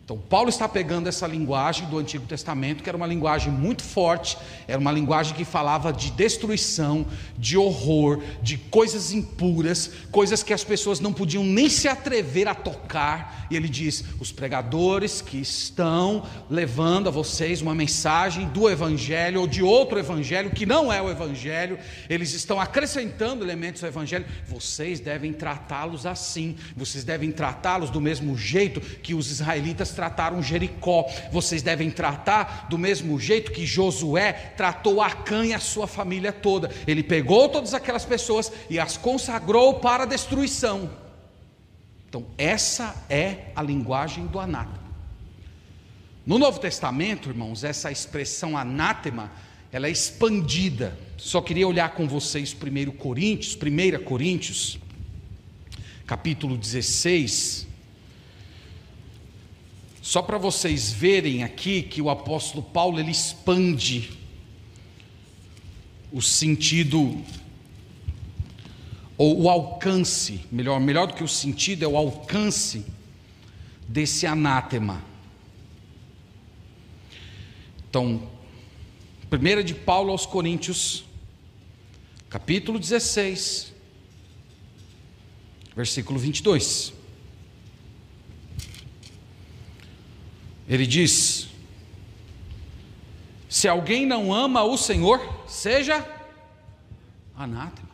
[0.07, 4.37] Então, Paulo está pegando essa linguagem do Antigo Testamento, que era uma linguagem muito forte,
[4.65, 7.05] era uma linguagem que falava de destruição,
[7.37, 12.55] de horror, de coisas impuras, coisas que as pessoas não podiam nem se atrever a
[12.55, 13.47] tocar.
[13.51, 19.47] E ele diz: os pregadores que estão levando a vocês uma mensagem do Evangelho ou
[19.47, 21.77] de outro Evangelho que não é o Evangelho,
[22.09, 28.37] eles estão acrescentando elementos ao Evangelho, vocês devem tratá-los assim, vocês devem tratá-los do mesmo
[28.37, 35.01] jeito que os israelitas trataram Jericó, vocês devem tratar do mesmo jeito que Josué tratou
[35.01, 36.69] Acã e a sua família toda.
[36.85, 40.91] Ele pegou todas aquelas pessoas e as consagrou para a destruição.
[42.07, 44.87] Então, essa é a linguagem do anátema.
[46.23, 49.31] No Novo Testamento, irmãos, essa expressão anátema,
[49.71, 50.95] ela é expandida.
[51.17, 54.77] Só queria olhar com vocês 1 Coríntios, 1 Coríntios,
[56.05, 57.67] capítulo 16,
[60.07, 64.17] só para vocês verem aqui que o apóstolo Paulo ele expande
[66.13, 67.21] o sentido
[69.17, 72.85] ou o alcance, melhor, melhor do que o sentido é o alcance
[73.85, 75.03] desse anátema.
[77.89, 78.31] Então,
[79.29, 81.03] 1 de Paulo aos Coríntios,
[82.29, 83.73] capítulo 16,
[85.75, 86.96] versículo 22.
[90.67, 91.47] Ele diz:
[93.47, 96.05] Se alguém não ama o Senhor, seja
[97.35, 97.87] anátema.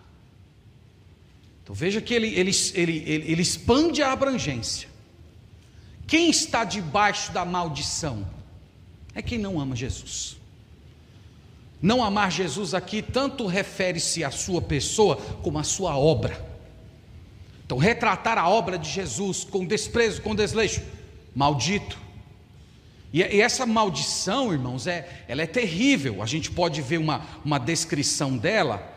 [1.61, 4.89] Então veja que ele, ele, ele, ele, ele expande a abrangência.
[6.05, 8.27] Quem está debaixo da maldição
[9.15, 10.37] é quem não ama Jesus.
[11.81, 16.53] Não amar Jesus aqui tanto refere-se à sua pessoa como à sua obra.
[17.65, 20.81] Então, retratar a obra de Jesus com desprezo, com desleixo,
[21.35, 21.99] maldito.
[23.13, 26.23] E, e essa maldição, irmãos, é, ela é terrível.
[26.23, 28.91] A gente pode ver uma, uma descrição dela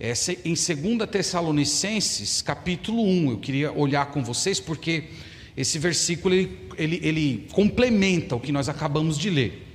[0.00, 3.30] é, em 2 Tessalonicenses, capítulo 1.
[3.32, 5.10] Eu queria olhar com vocês porque
[5.54, 9.66] esse versículo ele, ele, ele complementa o que nós acabamos de ler.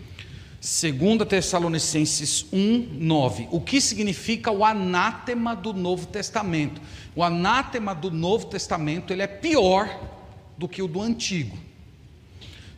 [0.60, 3.50] 2 Tessalonicenses 1, 9.
[3.52, 6.82] O que significa o anátema do Novo Testamento?
[7.16, 9.88] O anátema do Novo Testamento ele é pior
[10.58, 11.73] do que o do Antigo.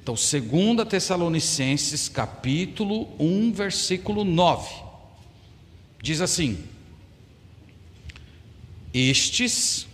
[0.05, 4.69] Então, 2 Tessalonicenses, capítulo 1, versículo 9.
[5.99, 6.63] Diz assim:
[8.93, 9.87] Estes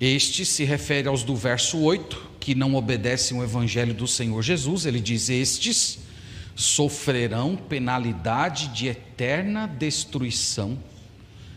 [0.00, 4.84] este se refere aos do verso 8, que não obedecem o evangelho do Senhor Jesus.
[4.84, 6.00] Ele diz: Estes
[6.56, 10.76] sofrerão penalidade de eterna destruição,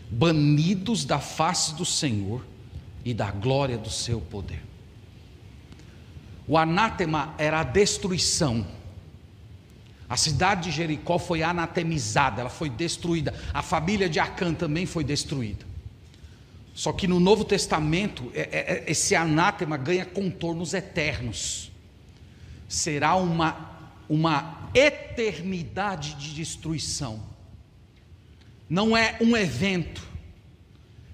[0.08, 2.46] banidos da face do Senhor
[3.04, 4.67] e da glória do seu poder.
[6.48, 8.66] O anátema era a destruição.
[10.08, 13.34] A cidade de Jericó foi anatemizada, ela foi destruída.
[13.52, 15.66] A família de Acã também foi destruída.
[16.74, 21.70] Só que no Novo Testamento, é, é, é, esse anátema ganha contornos eternos.
[22.66, 27.22] Será uma, uma eternidade de destruição.
[28.70, 30.02] Não é um evento.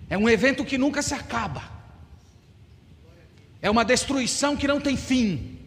[0.09, 1.74] É um evento que nunca se acaba.
[3.65, 5.59] É uma destruição que não tem fim.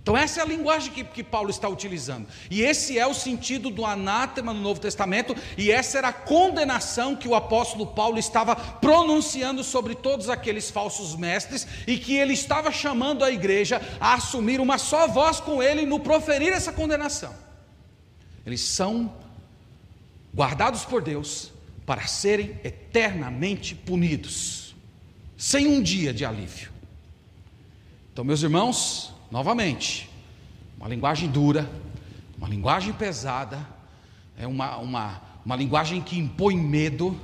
[0.00, 2.28] Então, essa é a linguagem que, que, Paulo está utilizando.
[2.48, 7.16] E esse é o sentido do anátema no Novo Testamento, e essa era a condenação
[7.16, 12.70] que o apóstolo Paulo estava pronunciando sobre todos aqueles falsos mestres, e que ele estava
[12.70, 17.34] chamando a igreja a assumir uma só voz com ele no proferir essa condenação.
[18.46, 19.12] Eles são
[20.32, 21.52] guardados por Deus
[21.84, 24.67] para serem eternamente punidos,
[25.38, 26.70] sem um dia de alívio.
[28.12, 30.08] Então, meus irmãos, Novamente,
[30.78, 31.68] uma linguagem dura,
[32.38, 33.58] uma linguagem pesada,
[34.38, 37.18] é uma, uma, uma linguagem que impõe medo,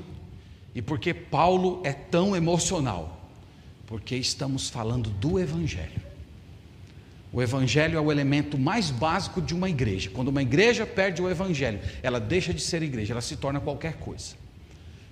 [0.74, 3.20] e porque Paulo é tão emocional?
[3.86, 6.02] Porque estamos falando do Evangelho.
[7.32, 10.10] O Evangelho é o elemento mais básico de uma igreja.
[10.10, 13.94] Quando uma igreja perde o Evangelho, ela deixa de ser igreja, ela se torna qualquer
[13.94, 14.36] coisa.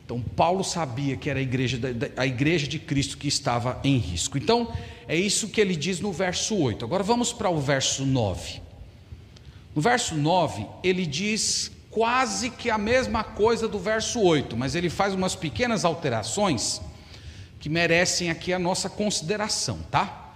[0.05, 1.81] Então, Paulo sabia que era a igreja,
[2.17, 4.37] a igreja de Cristo que estava em risco.
[4.37, 4.73] Então,
[5.09, 6.85] é isso que ele diz no verso 8.
[6.85, 8.61] Agora vamos para o verso 9.
[9.75, 14.91] No verso 9, ele diz quase que a mesma coisa do verso 8, mas ele
[14.91, 16.81] faz umas pequenas alterações
[17.59, 20.35] que merecem aqui a nossa consideração, tá?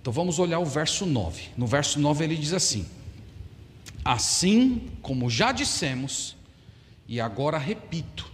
[0.00, 1.50] Então vamos olhar o verso 9.
[1.56, 2.86] No verso 9 ele diz assim:
[4.04, 6.36] Assim como já dissemos,
[7.06, 8.31] e agora repito,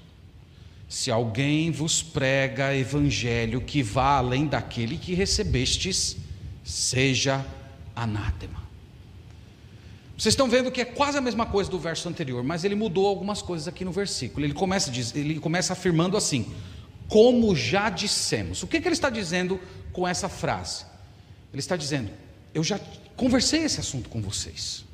[0.89, 6.17] se alguém vos prega evangelho que vá além daquele que recebestes,
[6.65, 7.45] seja
[7.95, 8.67] anátema.
[10.17, 13.07] Vocês estão vendo que é quase a mesma coisa do verso anterior, mas ele mudou
[13.07, 14.45] algumas coisas aqui no versículo.
[14.45, 16.53] Ele começa, ele começa afirmando assim:
[17.07, 18.63] como já dissemos.
[18.63, 19.61] O que, que ele está dizendo
[19.93, 20.85] com essa frase?
[21.53, 22.11] Ele está dizendo:
[22.53, 22.81] eu já
[23.15, 24.85] conversei esse assunto com vocês.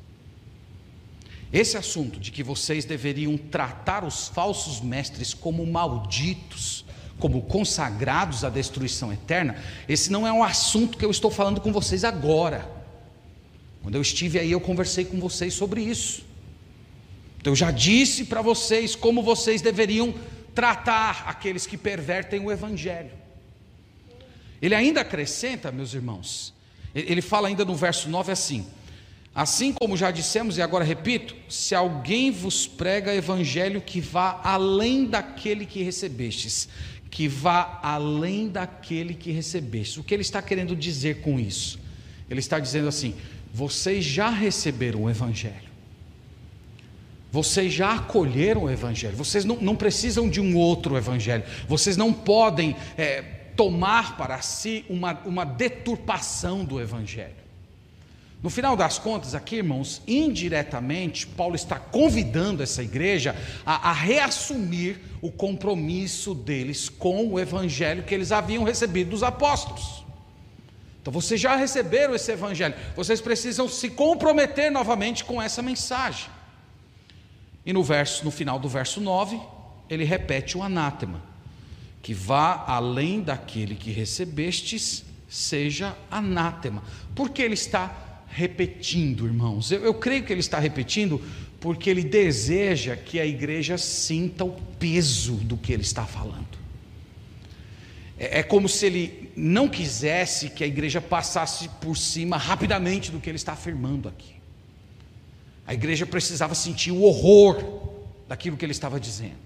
[1.51, 6.85] Esse assunto de que vocês deveriam tratar os falsos mestres como malditos,
[7.19, 9.55] como consagrados à destruição eterna,
[9.87, 12.69] esse não é um assunto que eu estou falando com vocês agora.
[13.81, 16.25] Quando eu estive aí, eu conversei com vocês sobre isso.
[17.39, 20.13] Então, eu já disse para vocês como vocês deveriam
[20.55, 23.11] tratar aqueles que pervertem o Evangelho.
[24.61, 26.53] Ele ainda acrescenta, meus irmãos,
[26.95, 28.65] ele fala ainda no verso 9 assim:
[29.35, 35.05] Assim como já dissemos e agora repito, se alguém vos prega evangelho que vá além
[35.05, 36.69] daquele que recebestes,
[37.11, 39.97] que vá além daquele que recebestes.
[39.97, 41.77] O que ele está querendo dizer com isso?
[42.29, 43.13] Ele está dizendo assim:
[43.53, 45.75] vocês já receberam o evangelho.
[47.35, 52.13] Vocês já acolheram o Evangelho, vocês não, não, precisam de um outro Evangelho, vocês não
[52.13, 53.21] podem é,
[53.57, 57.44] tomar para si uma, uma deturpação do Evangelho.
[58.45, 63.35] No final das contas, aqui, irmãos, indiretamente, Paulo está convidando essa igreja
[63.65, 70.05] a, a, reassumir o compromisso deles com o evangelho que eles haviam recebido dos apóstolos.
[71.01, 76.29] Então, vocês já receberam esse evangelho, vocês precisam se comprometer novamente com essa mensagem.
[77.65, 79.41] E no verso, no final do verso 9,
[79.89, 81.19] ele repete o anátema,
[81.99, 86.83] que vá além daquele que recebestes, seja anátema.
[87.15, 88.04] Porque ele está
[88.35, 89.71] repetindo, irmãos.
[89.71, 91.21] Eu, eu creio que ele está repetindo
[91.61, 96.57] porque ele deseja que a igreja sinta o peso do que ele está falando.
[98.19, 103.21] É, é como se ele não quisesse que a igreja passasse por cima rapidamente do
[103.21, 104.35] que ele está afirmando aqui.
[105.65, 107.93] A igreja precisava sentir o horror
[108.27, 109.45] daquilo que ele estava dizendo,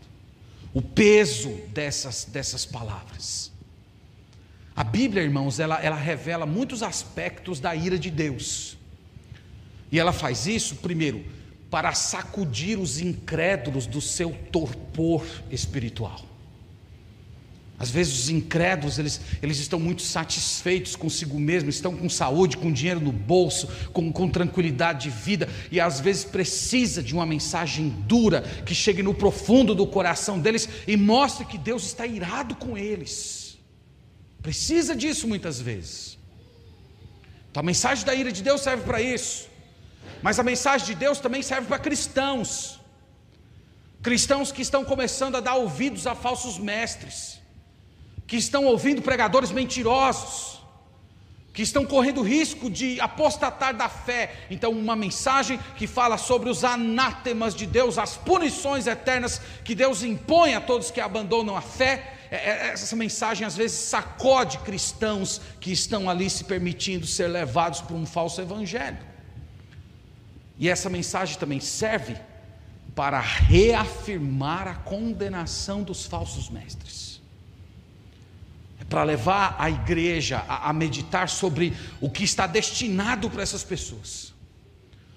[0.74, 3.52] o peso dessas, dessas palavras.
[4.76, 8.79] A Bíblia, irmãos, ela, ela revela muitos aspectos da ira de Deus.
[9.92, 11.24] E ela faz isso, primeiro,
[11.70, 16.30] para sacudir os incrédulos do seu torpor espiritual.
[17.80, 22.74] Às vezes os incrédulos, eles, eles estão muito satisfeitos consigo mesmos, estão com saúde, com
[22.74, 27.88] dinheiro no bolso, com, com tranquilidade de vida, e às vezes precisa de uma mensagem
[28.06, 32.78] dura que chegue no profundo do coração deles e mostre que Deus está irado com
[32.78, 33.58] eles.
[34.42, 36.18] Precisa disso muitas vezes.
[37.50, 39.49] Então a mensagem da ira de Deus serve para isso.
[40.22, 42.80] Mas a mensagem de Deus também serve para cristãos.
[44.02, 47.40] Cristãos que estão começando a dar ouvidos a falsos mestres,
[48.26, 50.60] que estão ouvindo pregadores mentirosos,
[51.54, 54.34] que estão correndo risco de apostatar da fé.
[54.50, 60.04] Então, uma mensagem que fala sobre os anátemas de Deus, as punições eternas que Deus
[60.04, 62.14] impõe a todos que abandonam a fé.
[62.32, 67.82] É, é, essa mensagem às vezes sacode cristãos que estão ali se permitindo ser levados
[67.82, 69.09] por um falso evangelho.
[70.60, 72.18] E essa mensagem também serve
[72.94, 77.22] para reafirmar a condenação dos falsos mestres.
[78.82, 83.64] É para levar a igreja a, a meditar sobre o que está destinado para essas
[83.64, 84.34] pessoas.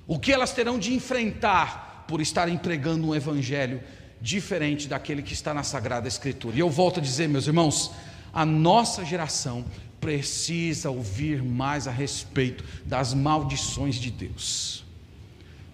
[0.07, 3.83] O que elas terão de enfrentar por estarem pregando um evangelho
[4.21, 6.55] diferente daquele que está na Sagrada Escritura.
[6.55, 7.91] E eu volto a dizer, meus irmãos,
[8.33, 9.65] a nossa geração
[10.01, 14.82] precisa ouvir mais a respeito das maldições de Deus.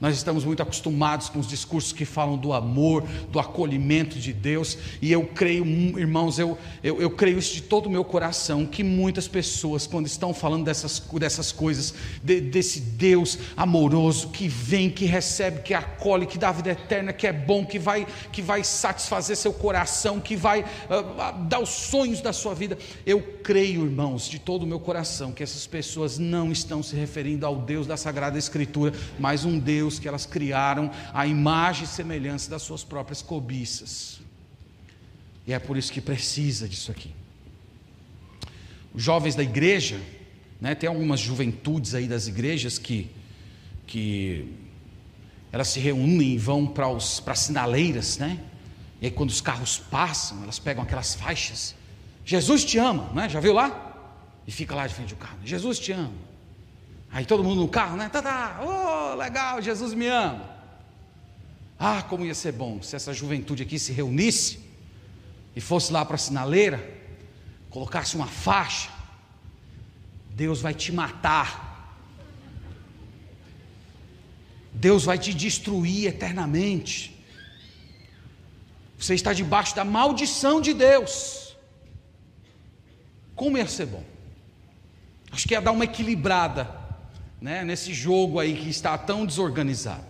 [0.01, 4.79] Nós estamos muito acostumados com os discursos que falam do amor, do acolhimento de Deus,
[5.03, 5.65] e eu creio,
[5.99, 10.07] irmãos, eu, eu, eu, creio isso de todo o meu coração, que muitas pessoas, quando
[10.07, 16.27] estão falando dessas, dessas coisas, de, desse Deus amoroso que vem, que recebe, que acolhe,
[16.27, 20.37] que dá vida eterna, que é bom, que vai, que vai satisfazer seu coração, que
[20.37, 24.79] vai uh, dar os sonhos da sua vida, eu creio, irmãos, de todo o meu
[24.79, 29.59] coração, que essas pessoas não estão se referindo ao Deus da Sagrada Escritura, mas um
[29.59, 34.21] Deus Deus que elas criaram a imagem e semelhança das suas próprias cobiças.
[35.47, 37.11] E é por isso que precisa disso aqui.
[38.95, 39.99] Os jovens da igreja,
[40.61, 43.11] né, tem algumas juventudes aí das igrejas que,
[43.87, 44.53] que
[45.51, 48.39] elas se reúnem e vão para as sinaleiras, né?
[49.01, 51.75] E aí quando os carros passam, elas pegam aquelas faixas.
[52.25, 53.29] Jesus te ama, né?
[53.29, 53.85] Já viu lá?
[54.47, 55.39] E fica lá de frente do carro.
[55.45, 56.28] Jesus te ama.
[57.11, 58.09] Aí todo mundo no carro, né?
[58.09, 60.59] Tá, tá, oh, legal, Jesus me ama.
[61.79, 64.59] Ah, como ia ser bom se essa juventude aqui se reunisse
[65.55, 66.99] e fosse lá para a sinaleira,
[67.71, 68.91] colocasse uma faixa.
[70.31, 71.97] Deus vai te matar.
[74.73, 77.17] Deus vai te destruir eternamente.
[78.99, 81.57] Você está debaixo da maldição de Deus.
[83.35, 84.05] Como ia ser bom?
[85.31, 86.88] Acho que ia dar uma equilibrada
[87.41, 90.05] né, nesse jogo aí que está tão desorganizado.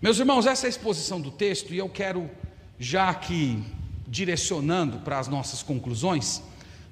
[0.00, 2.30] Meus irmãos, essa é a exposição do texto e eu quero,
[2.78, 3.62] já aqui
[4.06, 6.42] direcionando para as nossas conclusões,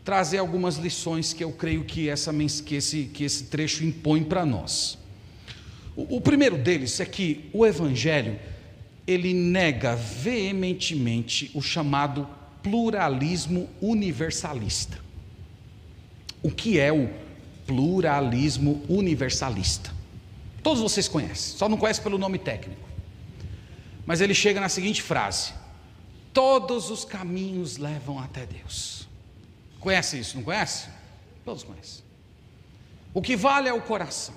[0.04, 2.32] trazer algumas lições que eu creio que, essa,
[2.64, 4.98] que, esse, que esse trecho impõe para nós.
[5.96, 8.38] O, o primeiro deles é que o Evangelho
[9.06, 12.28] ele nega veementemente o chamado
[12.62, 14.98] pluralismo universalista.
[16.42, 17.08] O que é o
[17.66, 19.92] pluralismo universalista.
[20.62, 22.88] Todos vocês conhecem, só não conhecem pelo nome técnico.
[24.06, 25.52] Mas ele chega na seguinte frase:
[26.32, 29.08] Todos os caminhos levam até Deus.
[29.80, 30.88] Conhece isso, não conhece?
[31.44, 32.02] Todos conhecem.
[33.12, 34.34] O que vale é o coração.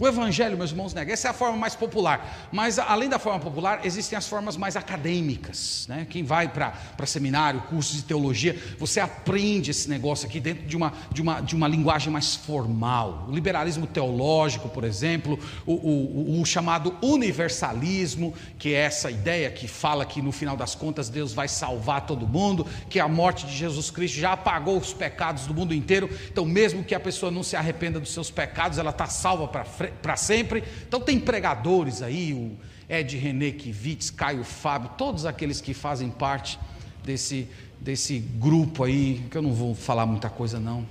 [0.00, 1.12] O evangelho, meus irmãos, nega.
[1.12, 2.48] Essa é a forma mais popular.
[2.50, 5.84] Mas além da forma popular, existem as formas mais acadêmicas.
[5.86, 6.06] Né?
[6.08, 6.72] Quem vai para
[7.04, 11.54] seminário, cursos de teologia, você aprende esse negócio aqui dentro de uma, de uma, de
[11.54, 13.26] uma linguagem mais formal.
[13.28, 19.68] O liberalismo teológico, por exemplo, o, o, o chamado universalismo, que é essa ideia que
[19.68, 23.54] fala que no final das contas Deus vai salvar todo mundo, que a morte de
[23.54, 26.08] Jesus Cristo já apagou os pecados do mundo inteiro.
[26.30, 29.64] Então, mesmo que a pessoa não se arrependa dos seus pecados, ela está salva para
[29.64, 30.62] frente para sempre.
[30.86, 32.56] Então tem pregadores aí, o
[32.88, 36.58] Ed René Kivitz, Caio Fábio, todos aqueles que fazem parte
[37.04, 37.48] desse,
[37.80, 40.86] desse grupo aí, que eu não vou falar muita coisa não,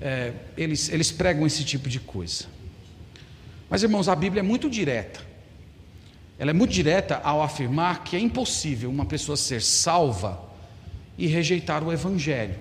[0.00, 2.46] é, eles, eles pregam esse tipo de coisa.
[3.68, 5.20] Mas irmãos, a Bíblia é muito direta.
[6.38, 10.40] Ela é muito direta ao afirmar que é impossível uma pessoa ser salva
[11.16, 12.54] e rejeitar o Evangelho.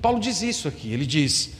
[0.00, 1.54] Paulo diz isso aqui, ele diz: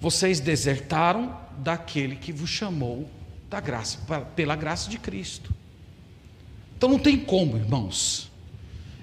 [0.00, 3.08] vocês desertaram daquele que vos chamou
[3.48, 3.98] da graça,
[4.34, 5.52] pela graça de Cristo.
[6.76, 8.30] Então não tem como, irmãos.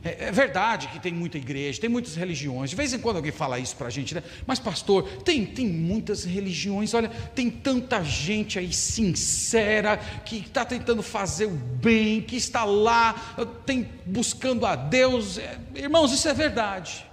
[0.04, 2.70] É, é, verdade que tem muita igreja, tem muitas religiões.
[2.70, 4.22] De vez em quando alguém fala isso para a gente, né?
[4.46, 6.94] Mas, pastor, tem, tem muitas religiões.
[6.94, 13.36] Olha, tem tanta gente aí sincera que está tentando fazer o bem, que está lá,
[13.66, 15.40] tem, buscando a Deus.
[15.40, 17.06] É, irmãos, isso é verdade.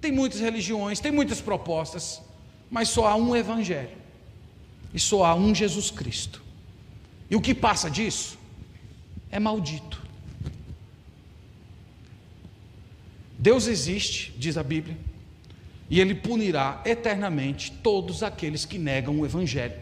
[0.00, 2.22] Tem muitas religiões, tem muitas propostas
[2.74, 3.96] mas só há um Evangelho,
[4.94, 6.40] e só há um Jesus Cristo.
[7.28, 8.38] E o que passa disso
[9.30, 10.00] é maldito.
[13.36, 14.96] Deus existe, diz a Bíblia,
[15.90, 19.78] e Ele punirá eternamente todos aqueles que negam o Evangelho,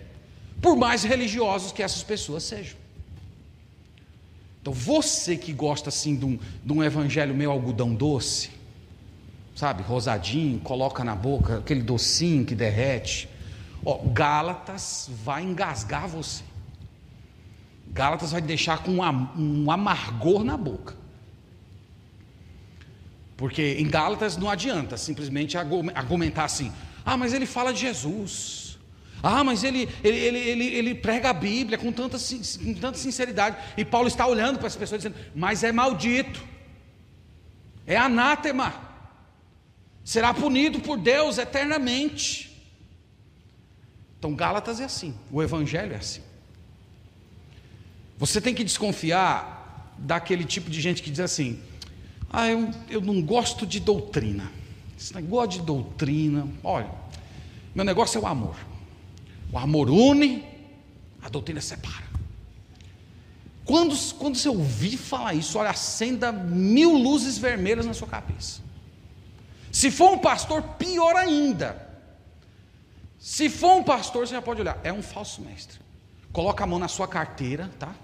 [0.61, 2.83] por mais religiosos que essas pessoas sejam.
[4.63, 8.51] Então, você que gosta assim de um, de um evangelho meio algodão doce,
[9.57, 13.29] sabe, rosadinho, coloca na boca, aquele docinho que derrete.
[13.85, 16.45] Ó, Gálatas vai engasgar você.
[17.89, 18.99] Gálatas vai deixar com
[19.37, 20.97] um amargor na boca.
[23.37, 26.73] Porque em Gálatas não adianta simplesmente argumentar assim:
[27.05, 28.79] ah, mas ele fala de Jesus.
[29.23, 33.57] Ah, mas ele, ele, ele, ele, ele prega a Bíblia com tanta, com tanta sinceridade.
[33.77, 36.43] E Paulo está olhando para as pessoas dizendo: mas é maldito,
[37.87, 38.93] é anátema
[40.05, 42.52] será punido por Deus eternamente.
[44.23, 46.21] Então, Gálatas é assim, o Evangelho é assim.
[48.17, 51.61] Você tem que desconfiar daquele tipo de gente que diz assim:
[52.31, 54.49] ah, eu, eu não gosto de doutrina.
[54.97, 56.89] Esse negócio de doutrina, olha,
[57.75, 58.55] meu negócio é o amor.
[59.51, 60.45] O amor une,
[61.21, 62.07] a doutrina separa.
[63.65, 68.61] Quando, quando você ouvir falar isso, olha, acenda mil luzes vermelhas na sua cabeça.
[69.73, 71.91] Se for um pastor, pior ainda.
[73.23, 75.79] Se for um pastor, você já pode olhar, é um falso mestre.
[76.33, 77.95] Coloca a mão na sua carteira, tá?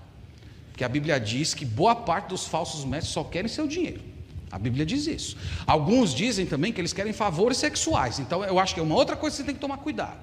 [0.71, 4.01] Porque a Bíblia diz que boa parte dos falsos mestres só querem seu dinheiro.
[4.49, 5.37] A Bíblia diz isso.
[5.67, 8.21] Alguns dizem também que eles querem favores sexuais.
[8.21, 10.21] Então eu acho que é uma outra coisa que você tem que tomar cuidado.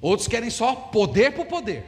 [0.00, 1.84] Outros querem só poder por poder.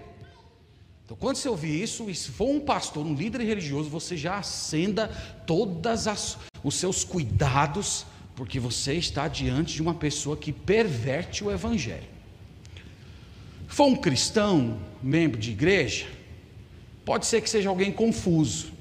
[1.04, 4.38] Então, quando você ouvir isso, e se for um pastor, um líder religioso, você já
[4.38, 5.08] acenda
[5.46, 8.04] todos os seus cuidados
[8.34, 12.14] porque você está diante de uma pessoa que perverte o Evangelho.
[13.68, 16.06] For um cristão, membro de igreja,
[17.04, 18.72] pode ser que seja alguém confuso,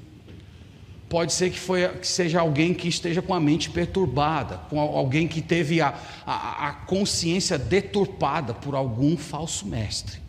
[1.08, 5.28] pode ser que, foi, que seja alguém que esteja com a mente perturbada, com alguém
[5.28, 10.22] que teve a, a, a consciência deturpada por algum falso mestre.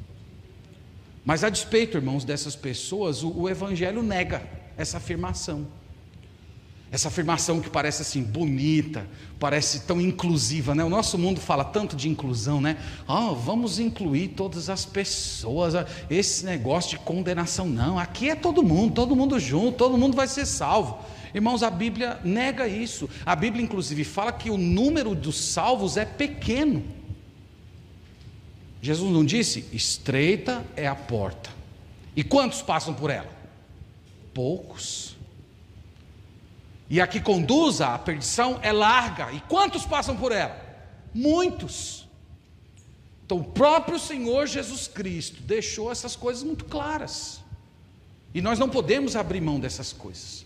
[1.25, 4.43] Mas a despeito, irmãos, dessas pessoas, o, o Evangelho nega
[4.77, 5.67] essa afirmação.
[6.95, 9.05] Essa afirmação que parece assim bonita,
[9.41, 10.85] parece tão inclusiva, né?
[10.85, 12.77] O nosso mundo fala tanto de inclusão, né?
[13.09, 15.75] Oh, vamos incluir todas as pessoas.
[16.09, 17.99] Esse negócio de condenação não.
[17.99, 21.05] Aqui é todo mundo, todo mundo junto, todo mundo vai ser salvo.
[21.35, 23.11] Irmãos, a Bíblia nega isso.
[23.27, 26.81] A Bíblia inclusive fala que o número dos salvos é pequeno.
[28.81, 31.51] Jesus não disse: "Estreita é a porta".
[32.15, 33.33] E quantos passam por ela?
[34.33, 35.04] Poucos.
[36.89, 39.33] E a que conduz à perdição é larga.
[39.33, 40.61] E quantos passam por ela?
[41.13, 42.07] Muitos.
[43.25, 47.41] Então, o próprio Senhor Jesus Cristo deixou essas coisas muito claras.
[48.35, 50.45] E nós não podemos abrir mão dessas coisas.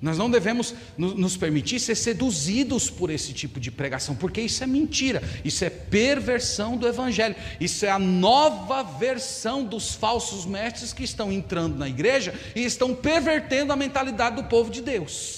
[0.00, 4.66] Nós não devemos nos permitir ser seduzidos por esse tipo de pregação, porque isso é
[4.66, 11.02] mentira, isso é perversão do Evangelho, isso é a nova versão dos falsos mestres que
[11.02, 15.37] estão entrando na igreja e estão pervertendo a mentalidade do povo de Deus.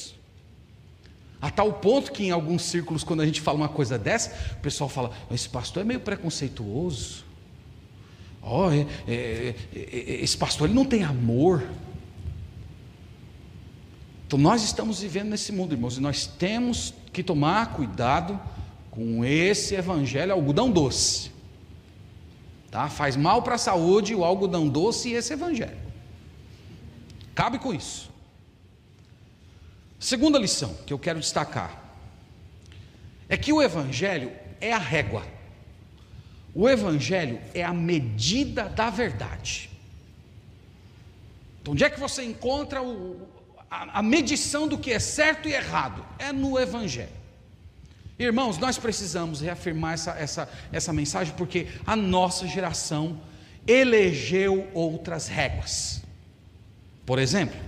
[1.40, 4.60] A tal ponto que em alguns círculos, quando a gente fala uma coisa dessa, o
[4.60, 7.24] pessoal fala: esse pastor é meio preconceituoso.
[8.42, 11.66] Oh, é, é, é, esse pastor ele não tem amor.
[14.26, 18.38] Então nós estamos vivendo nesse mundo, irmãos, e nós temos que tomar cuidado
[18.90, 21.30] com esse evangelho algodão doce.
[22.70, 22.88] Tá?
[22.88, 25.76] Faz mal para a saúde o algodão doce e esse evangelho.
[27.34, 28.09] Cabe com isso.
[30.00, 31.78] Segunda lição que eu quero destacar
[33.28, 35.24] é que o evangelho é a régua.
[36.54, 39.70] O evangelho é a medida da verdade.
[41.60, 43.28] Então, onde é que você encontra o,
[43.70, 47.20] a, a medição do que é certo e errado é no Evangelho.
[48.18, 53.20] Irmãos, nós precisamos reafirmar essa, essa, essa mensagem porque a nossa geração
[53.66, 56.02] elegeu outras réguas.
[57.06, 57.58] Por exemplo,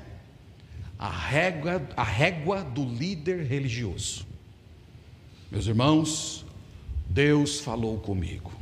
[1.02, 4.24] a régua, a régua do líder religioso.
[5.50, 6.46] Meus irmãos,
[7.08, 8.52] Deus falou comigo.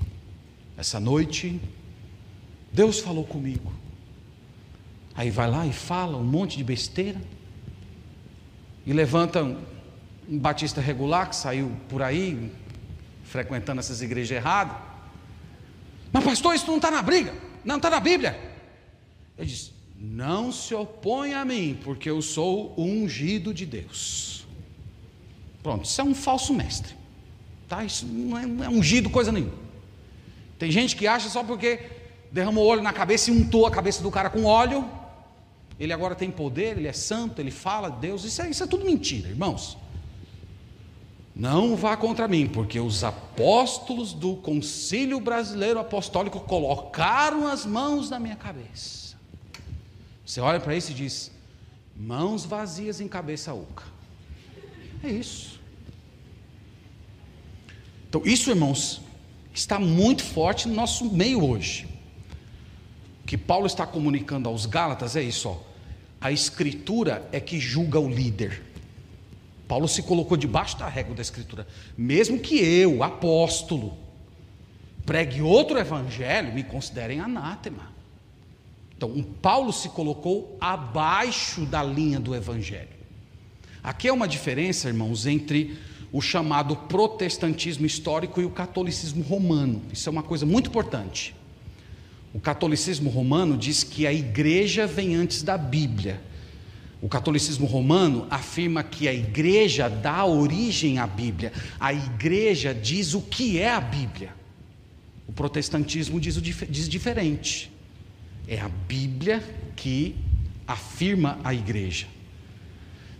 [0.74, 1.60] Essa noite,
[2.72, 3.70] Deus falou comigo.
[5.14, 7.20] Aí vai lá e fala um monte de besteira.
[8.86, 9.62] E levanta um,
[10.26, 12.50] um batista regular que saiu por aí,
[13.22, 14.78] frequentando essas igrejas erradas.
[16.10, 18.40] Mas, pastor, isso não está na briga, não está na Bíblia.
[19.36, 19.69] Ele diz:
[20.00, 24.46] Não se oponha a mim, porque eu sou o ungido de Deus.
[25.62, 26.94] Pronto, isso é um falso mestre.
[27.68, 27.84] Tá?
[27.84, 29.52] Isso não é, não é ungido coisa nenhuma.
[30.58, 31.80] Tem gente que acha só porque
[32.32, 34.88] derramou óleo na cabeça e untou a cabeça do cara com óleo,
[35.78, 38.84] ele agora tem poder, ele é santo, ele fala Deus, isso é, isso é tudo
[38.84, 39.76] mentira, irmãos.
[41.34, 48.18] Não vá contra mim, porque os apóstolos do Concílio Brasileiro Apostólico colocaram as mãos na
[48.18, 49.09] minha cabeça.
[50.30, 51.32] Você olha para isso e diz:
[51.96, 53.82] mãos vazias em cabeça oca.
[55.02, 55.58] É isso.
[58.08, 59.02] Então, isso, irmãos,
[59.52, 61.88] está muito forte no nosso meio hoje.
[63.24, 65.58] O que Paulo está comunicando aos Gálatas é isso, ó.
[66.20, 68.62] A escritura é que julga o líder.
[69.66, 71.66] Paulo se colocou debaixo da régua da escritura.
[71.98, 73.98] Mesmo que eu, apóstolo,
[75.04, 77.98] pregue outro evangelho, me considerem anátema.
[79.00, 83.00] Então, Paulo se colocou abaixo da linha do evangelho.
[83.82, 85.78] Aqui é uma diferença, irmãos, entre
[86.12, 89.80] o chamado protestantismo histórico e o catolicismo romano.
[89.90, 91.34] Isso é uma coisa muito importante.
[92.34, 96.20] O catolicismo romano diz que a igreja vem antes da Bíblia.
[97.00, 101.54] O catolicismo romano afirma que a igreja dá origem à Bíblia.
[101.80, 104.34] A igreja diz o que é a Bíblia.
[105.26, 107.69] O protestantismo diz, o, diz diferente.
[108.50, 109.40] É a Bíblia
[109.76, 110.16] que
[110.66, 112.08] afirma a igreja.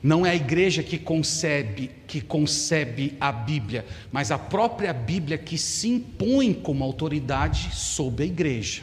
[0.02, 5.56] Não é a igreja que concebe, que concebe a Bíblia, mas a própria Bíblia que
[5.56, 8.82] se impõe como autoridade sobre a igreja.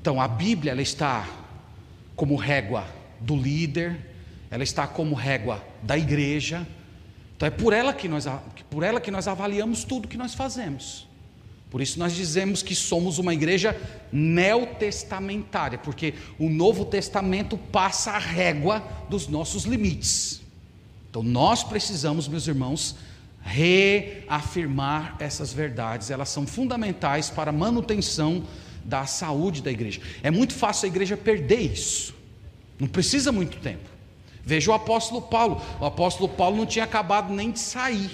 [0.00, 1.28] Então, a Bíblia ela está
[2.14, 2.86] como régua
[3.18, 3.98] do líder,
[4.48, 6.64] ela está como régua da igreja.
[7.36, 8.26] Então, é por ela que nós,
[8.70, 11.08] por ela que nós avaliamos tudo que nós fazemos.
[11.74, 13.76] Por isso nós dizemos que somos uma igreja
[14.12, 20.40] neotestamentária, porque o Novo Testamento passa a régua dos nossos limites.
[21.10, 22.94] Então nós precisamos, meus irmãos,
[23.42, 28.44] reafirmar essas verdades, elas são fundamentais para a manutenção
[28.84, 30.00] da saúde da igreja.
[30.22, 32.14] É muito fácil a igreja perder isso.
[32.78, 33.90] Não precisa muito tempo.
[34.44, 35.60] Veja o apóstolo Paulo.
[35.80, 38.12] O apóstolo Paulo não tinha acabado nem de sair.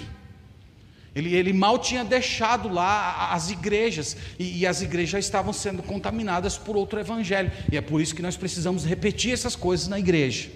[1.13, 5.83] Ele, ele mal tinha deixado lá as igrejas, e, e, as igrejas já estavam sendo
[5.83, 9.99] contaminadas por outro evangelho, e é por isso que nós precisamos repetir essas coisas na
[9.99, 10.49] igreja.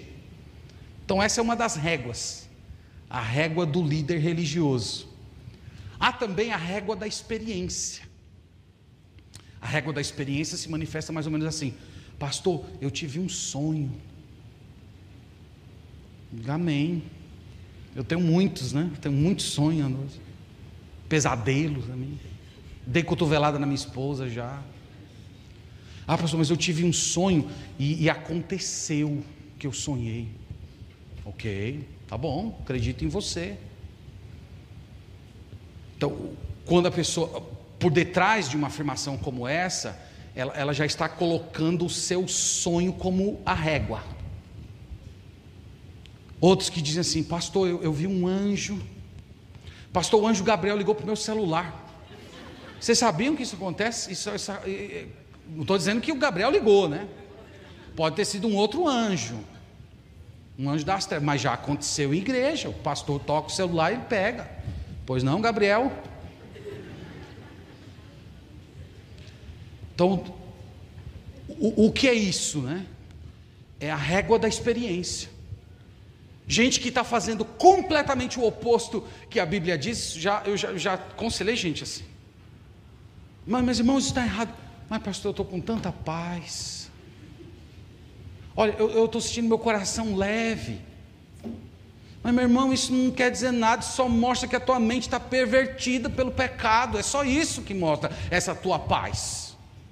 [1.04, 2.48] Então, essa é uma das réguas,
[3.08, 5.08] a régua do líder religioso.
[6.00, 8.04] Há também a régua da experiência.
[9.60, 11.74] A régua da experiência se manifesta mais ou menos assim:
[12.18, 13.92] Pastor, eu tive um sonho.
[16.48, 17.02] Amém.
[17.94, 18.90] Eu tenho muitos, né?
[18.92, 20.20] Eu tenho muitos sonhos,
[21.08, 22.18] pesadelos a mim.
[22.86, 24.62] Dei cotovelada na minha esposa já.
[26.06, 29.24] Ah, pastor, mas eu tive um sonho e, e aconteceu
[29.58, 30.28] que eu sonhei.
[31.24, 33.58] Ok, tá bom, acredito em você.
[35.96, 36.30] Então,
[36.64, 37.42] quando a pessoa,
[37.78, 40.00] por detrás de uma afirmação como essa,
[40.34, 44.04] ela, ela já está colocando o seu sonho como a régua.
[46.40, 48.80] Outros que dizem assim, pastor, eu, eu vi um anjo.
[49.96, 51.74] Pastor, anjo Gabriel ligou para o meu celular.
[52.78, 54.12] Vocês sabiam que isso acontece?
[54.12, 54.28] Isso,
[55.48, 57.08] não estou dizendo que o Gabriel ligou, né?
[57.96, 59.38] Pode ter sido um outro anjo.
[60.58, 62.68] Um anjo das trevas, mas já aconteceu em igreja.
[62.68, 64.46] O pastor toca o celular e pega.
[65.06, 65.90] Pois não, Gabriel?
[69.94, 70.22] Então,
[71.48, 72.84] o, o que é isso, né?
[73.80, 75.30] É a régua da experiência.
[76.48, 80.94] Gente que está fazendo completamente o oposto que a Bíblia diz, já, eu já, já
[80.94, 82.04] aconselhei gente assim.
[83.46, 84.54] Mas, meus irmãos, isso está errado.
[84.88, 86.90] Mas, pastor, eu estou com tanta paz.
[88.56, 90.80] Olha, eu estou sentindo meu coração leve.
[92.22, 95.20] Mas, meu irmão, isso não quer dizer nada, só mostra que a tua mente está
[95.20, 96.98] pervertida pelo pecado.
[96.98, 99.45] É só isso que mostra essa tua paz.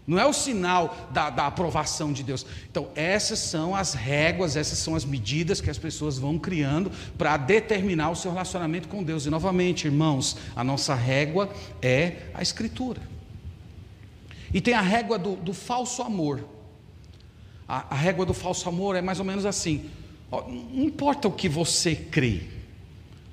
[0.07, 2.45] Não é o sinal da, da, aprovação de Deus.
[2.71, 7.39] Então, essas são as réguas, essas são as medidas que as pessoas vão criando para
[7.39, 9.25] determinar o seu relacionamento com Deus.
[9.25, 11.51] E, novamente, irmãos, a nossa régua
[11.81, 13.01] é a Escritura.
[14.53, 16.47] E tem a régua do, do falso amor.
[17.67, 19.89] A, a, régua do falso amor é mais ou menos assim:
[20.31, 22.43] ó, não importa o que você crê,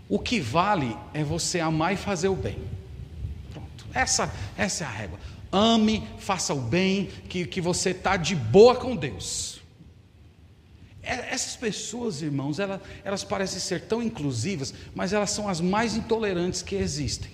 [0.07, 2.57] o que vale é você amar e fazer o bem.
[3.51, 5.19] Pronto, essa, essa é a régua
[5.51, 9.61] ame, faça o bem, que, que você está de boa com Deus.
[11.03, 15.95] É, essas pessoas, irmãos, elas, elas parecem ser tão inclusivas, mas elas são as mais
[15.95, 17.31] intolerantes que existem.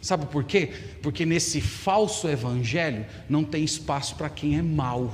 [0.00, 0.72] Sabe por quê?
[1.02, 5.12] Porque nesse falso evangelho não tem espaço para quem é mau.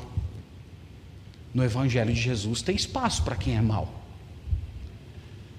[1.54, 4.03] No evangelho de Jesus tem espaço para quem é mau.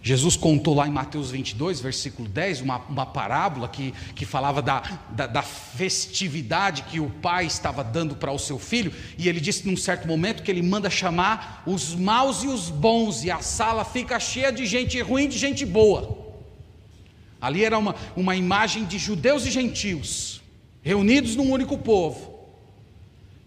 [0.06, 4.82] Jesus contou lá em Mateus 22, versículo 10, uma, uma parábola que, que falava da,
[5.10, 9.66] da, da festividade que o pai estava dando para o seu filho, e ele disse
[9.66, 13.84] num certo momento que ele manda chamar os maus e os bons, e a sala
[13.84, 16.36] fica cheia de gente ruim e de gente boa.
[17.42, 20.40] Ali era uma, uma imagem de judeus e gentios,
[20.84, 22.46] reunidos num único povo.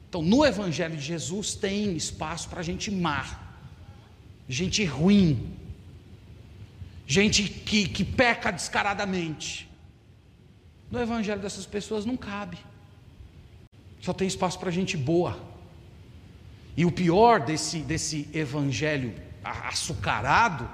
[0.09, 3.25] Então, no Evangelho de Jesus tem espaço para gente má,
[4.49, 5.57] gente ruim,
[7.09, 9.67] gente que, que peca descaradamente.
[10.91, 12.59] No evangelho dessas pessoas não cabe,
[14.01, 15.39] só tem espaço para gente boa.
[16.77, 20.69] E o pior desse, desse evangelho açucarado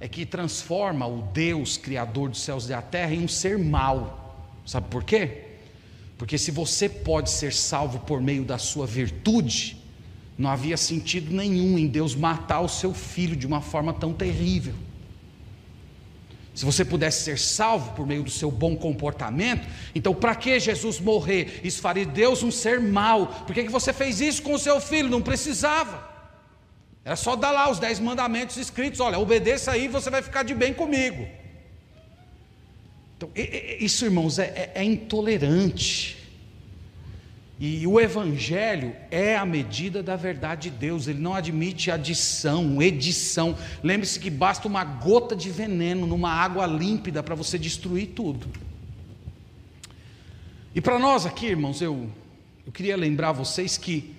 [0.00, 4.50] é que transforma o Deus, Criador dos céus e da terra, em um ser mau.
[4.66, 5.44] Sabe por quê?
[6.18, 9.76] Porque se você pode ser salvo por meio da sua virtude,
[10.36, 14.74] não havia sentido nenhum em Deus matar o seu filho de uma forma tão terrível.
[16.56, 20.98] Se você pudesse ser salvo por meio do seu bom comportamento, então para que Jesus
[20.98, 21.60] morrer?
[21.62, 23.26] Isso faria Deus um ser mau.
[23.26, 25.10] Por que, que você fez isso com o seu filho?
[25.10, 26.08] Não precisava.
[27.04, 30.54] Era só dar lá os dez mandamentos escritos: olha, obedeça aí, você vai ficar de
[30.54, 31.28] bem comigo.
[33.18, 33.30] Então,
[33.78, 36.15] isso, irmãos, é, é, é intolerante.
[37.58, 43.56] E o Evangelho é a medida da verdade de Deus, ele não admite adição, edição.
[43.82, 48.46] Lembre-se que basta uma gota de veneno numa água límpida para você destruir tudo.
[50.74, 52.10] E para nós aqui, irmãos, eu,
[52.66, 54.14] eu queria lembrar vocês que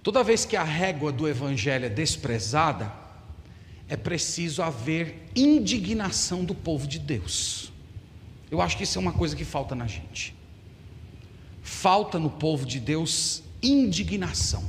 [0.00, 2.92] toda vez que a régua do Evangelho é desprezada,
[3.88, 7.72] é preciso haver indignação do povo de Deus.
[8.48, 10.37] Eu acho que isso é uma coisa que falta na gente
[11.68, 14.68] falta no povo de Deus indignação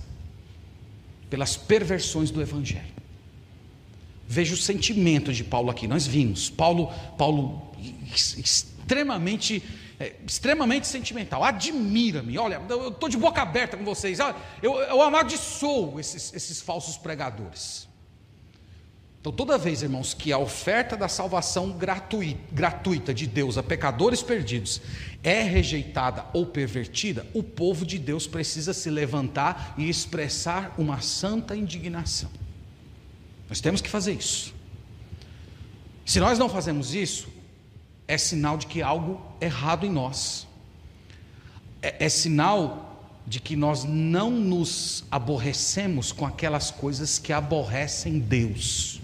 [1.29, 2.99] pelas perversões do Evangelho.
[4.27, 5.87] Veja o sentimento de Paulo aqui.
[5.87, 7.73] Nós vimos Paulo, Paulo
[8.05, 9.63] extremamente,
[9.99, 11.43] é, extremamente sentimental.
[11.43, 12.37] Admira-me.
[12.37, 14.19] Olha, eu estou de boca aberta com vocês.
[14.61, 17.88] Eu, eu amaldiçoo esses, esses falsos pregadores.
[19.20, 21.78] Então, toda vez, irmãos, que a oferta da salvação
[22.51, 24.82] gratuita, de Deus a pecadores perdidos
[25.22, 31.53] é rejeitada ou pervertida, o povo de Deus precisa se levantar e expressar uma santa
[31.53, 32.30] indignação.
[33.49, 34.53] Nós temos que fazer isso.
[36.05, 37.28] Se nós não fazemos isso,
[38.07, 40.47] é sinal de que algo errado em nós.
[41.82, 48.98] É, é sinal de que nós não nos aborrecemos com aquelas coisas que aborrecem Deus.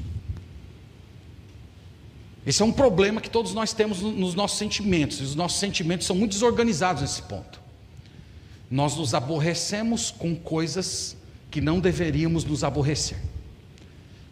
[2.45, 6.05] Esse é um problema que todos nós temos nos nossos sentimentos, e os nossos sentimentos
[6.05, 7.59] são muito desorganizados nesse ponto.
[8.69, 11.17] Nós nos aborrecemos com coisas
[11.49, 13.17] que não deveríamos nos aborrecer,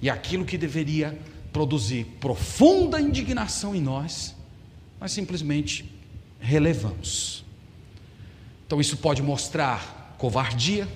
[0.02, 1.18] e aquilo que deveria
[1.52, 4.36] produzir profunda indignação em nós,
[5.00, 5.86] nós simplesmente
[6.40, 7.44] relevamos.
[8.66, 10.88] Então, isso pode mostrar covardia,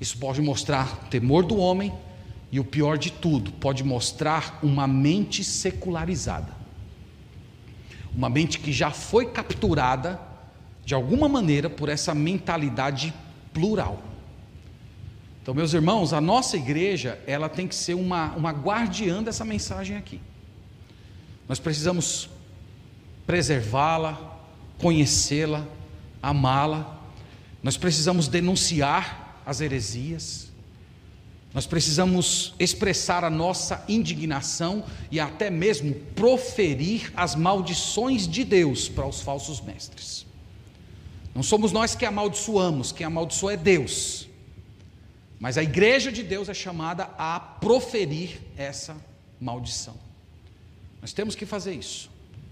[0.00, 1.92] isso pode mostrar temor do homem,
[2.52, 6.52] e o pior de tudo, pode mostrar uma mente secularizada.
[8.14, 10.20] Uma mente que já foi capturada,
[10.84, 13.14] de alguma maneira, por essa mentalidade
[13.52, 14.02] plural.
[15.42, 19.96] Então, meus irmãos, a nossa igreja, ela tem que ser uma, uma guardiã dessa mensagem
[19.96, 20.20] aqui.
[21.48, 22.28] Nós precisamos
[23.26, 24.38] preservá-la,
[24.78, 25.64] conhecê-la,
[26.22, 26.98] amá-la,
[27.62, 30.49] Nós precisamos denunciar as heresias.
[31.52, 39.06] Nós precisamos expressar a nossa indignação e até mesmo proferir as maldições de Deus para
[39.06, 40.24] os falsos mestres.
[41.34, 44.28] Não somos nós que amaldiçoamos, quem amaldiçoa é Deus.
[45.40, 48.96] Mas a igreja de Deus é chamada a proferir essa
[49.40, 49.96] maldição.
[51.00, 52.10] Nós temos que fazer isso.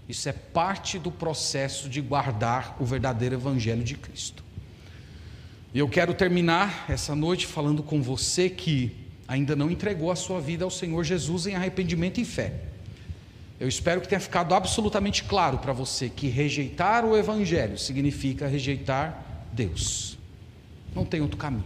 [0.09, 4.43] Isso é parte do processo de guardar o verdadeiro evangelho de Cristo.
[5.71, 8.91] E eu quero terminar essa noite falando com você que
[9.27, 12.53] ainda não entregou a sua vida ao Senhor Jesus em arrependimento e fé.
[13.59, 19.23] Eu espero que tenha ficado absolutamente claro para você que rejeitar o Evangelho significa rejeitar
[19.53, 20.17] Deus.
[20.95, 21.65] Não tem outro caminho.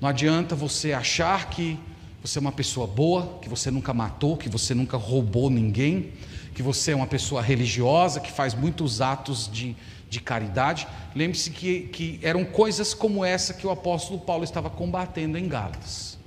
[0.00, 1.78] Não adianta você achar que
[2.22, 6.12] você é uma pessoa boa, que você nunca matou, que você nunca roubou ninguém,
[6.54, 9.76] que você é uma pessoa religiosa, que faz muitos atos de,
[10.08, 10.86] de caridade.
[11.14, 16.18] Lembre-se que, que eram coisas como essa que o apóstolo Paulo estava combatendo em Gálatas.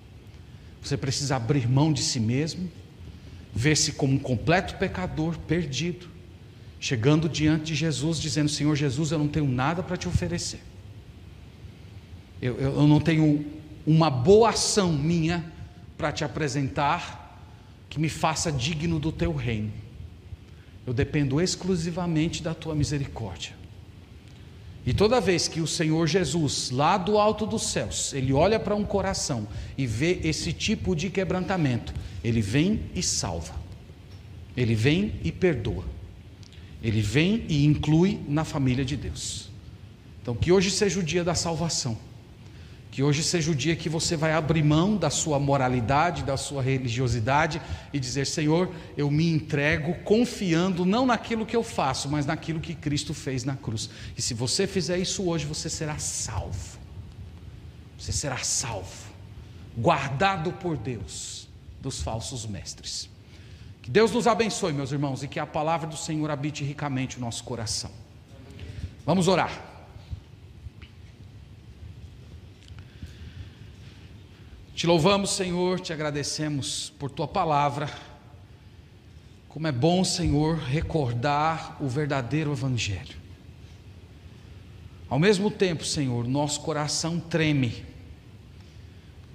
[0.82, 2.70] Você precisa abrir mão de si mesmo,
[3.54, 6.08] ver-se como um completo pecador, perdido,
[6.80, 10.62] chegando diante de Jesus, dizendo: Senhor Jesus, eu não tenho nada para te oferecer.
[12.42, 13.46] Eu, eu, eu não tenho
[13.86, 15.52] uma boa ação minha
[15.98, 17.26] para te apresentar
[17.90, 19.72] que me faça digno do teu reino.
[20.86, 23.57] Eu dependo exclusivamente da tua misericórdia.
[24.88, 28.74] E toda vez que o Senhor Jesus, lá do alto dos céus, ele olha para
[28.74, 29.46] um coração
[29.78, 33.54] e vê esse tipo de quebrantamento, ele vem e salva.
[34.56, 35.84] Ele vem e perdoa.
[36.82, 39.50] Ele vem e inclui na família de Deus.
[40.22, 41.98] Então, que hoje seja o dia da salvação.
[42.90, 46.62] Que hoje seja o dia que você vai abrir mão da sua moralidade, da sua
[46.62, 47.62] religiosidade
[47.94, 52.74] e dizer: Senhor, eu me entrego confiando não naquilo que eu faço, mas naquilo que
[52.74, 53.90] Cristo fez na cruz.
[54.18, 56.78] E se você fizer isso hoje, você será salvo.
[58.00, 59.12] Você será salvo,
[59.76, 61.48] guardado por Deus
[61.82, 63.10] dos falsos mestres.
[63.82, 67.22] Que Deus nos abençoe, meus irmãos, e que a palavra do Senhor habite ricamente o
[67.22, 67.92] nosso coração.
[69.06, 69.67] Vamos orar.
[74.78, 77.90] Te louvamos, Senhor, te agradecemos por tua palavra.
[79.50, 83.18] Como é bom, Senhor, recordar o verdadeiro Evangelho.
[85.10, 87.84] Ao mesmo tempo, Senhor, nosso coração treme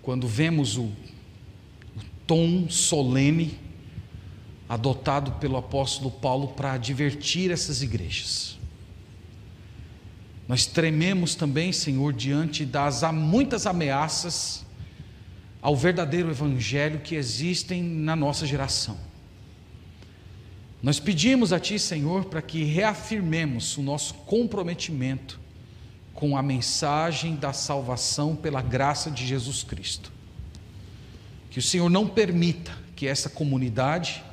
[0.00, 0.92] quando vemos o, o
[2.24, 3.58] tom solene
[4.68, 8.56] adotado pelo apóstolo Paulo para advertir essas igrejas.
[10.46, 14.64] Nós trememos também, Senhor, diante das muitas ameaças
[15.62, 18.98] ao verdadeiro evangelho que existem na nossa geração.
[20.82, 25.38] Nós pedimos a Ti, Senhor, para que reafirmemos o nosso comprometimento
[26.12, 30.10] com a mensagem da salvação pela graça de Jesus Cristo.
[31.48, 34.24] Que o Senhor não permita que essa comunidade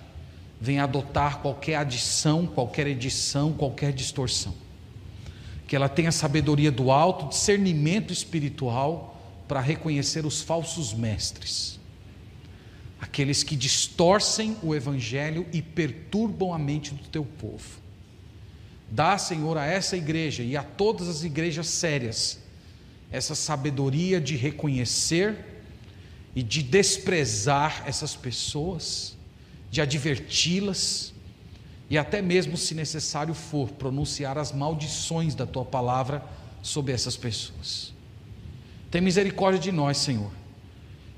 [0.60, 4.56] venha adotar qualquer adição, qualquer edição, qualquer distorção.
[5.68, 9.19] Que ela tenha sabedoria do alto, discernimento espiritual
[9.50, 11.80] para reconhecer os falsos mestres,
[13.02, 17.80] aqueles que distorcem o evangelho e perturbam a mente do teu povo.
[18.92, 22.38] Dá, Senhor, a essa igreja e a todas as igrejas sérias
[23.12, 25.64] essa sabedoria de reconhecer
[26.36, 29.18] e de desprezar essas pessoas,
[29.72, 31.12] de adverti-las
[31.90, 36.24] e até mesmo, se necessário for, pronunciar as maldições da tua palavra
[36.62, 37.98] sobre essas pessoas.
[38.92, 40.32] Tem misericórdia de nós, Senhor.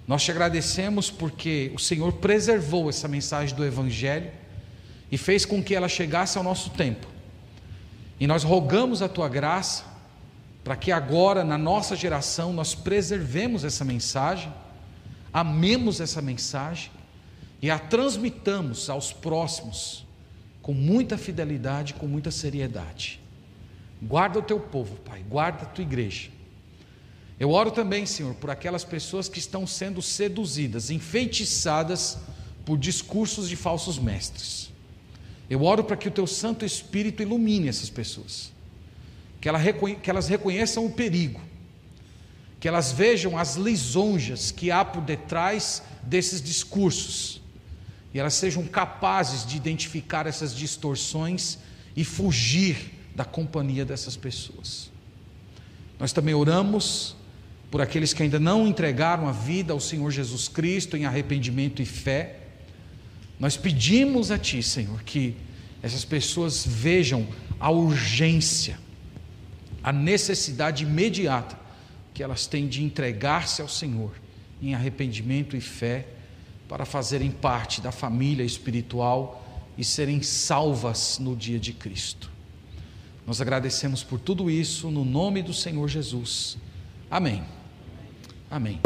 [0.07, 4.29] Nós te agradecemos porque o Senhor preservou essa mensagem do Evangelho
[5.11, 7.07] e fez com que ela chegasse ao nosso tempo.
[8.19, 9.85] E nós rogamos a tua graça
[10.63, 14.53] para que agora, na nossa geração, nós preservemos essa mensagem,
[15.33, 16.91] amemos essa mensagem
[17.61, 20.05] e a transmitamos aos próximos
[20.61, 23.19] com muita fidelidade, com muita seriedade.
[24.01, 26.29] Guarda o teu povo, Pai, guarda a tua igreja.
[27.41, 32.19] Eu oro também, Senhor, por aquelas pessoas que estão sendo seduzidas, enfeitiçadas
[32.63, 34.69] por discursos de falsos mestres.
[35.49, 38.51] Eu oro para que o Teu Santo Espírito ilumine essas pessoas,
[39.41, 41.41] que, elas reconheçam o perigo,
[42.59, 47.41] que elas vejam as lisonjas que há por detrás desses discursos,
[48.13, 51.57] e elas sejam capazes de identificar essas distorções
[51.95, 54.91] e fugir da companhia dessas pessoas.
[55.97, 57.19] Nós também oramos
[57.71, 61.85] por aqueles que ainda não entregaram a vida ao Senhor Jesus Cristo em arrependimento e
[61.85, 62.35] fé.
[63.39, 65.35] Nós pedimos a Ti, Senhor, que
[65.81, 67.25] essas pessoas vejam
[67.59, 68.77] a urgência
[69.83, 71.59] a necessidade imediata
[72.13, 74.11] que elas têm de entregar-se ao Senhor
[74.61, 76.07] em arrependimento e fé
[76.67, 79.43] para fazerem parte da família espiritual
[79.77, 82.29] e serem salvas no dia de Cristo.
[83.25, 86.57] Nós agradecemos por tudo isso no nome do Senhor Jesus.
[87.09, 87.43] Amém.
[88.51, 88.81] Amém.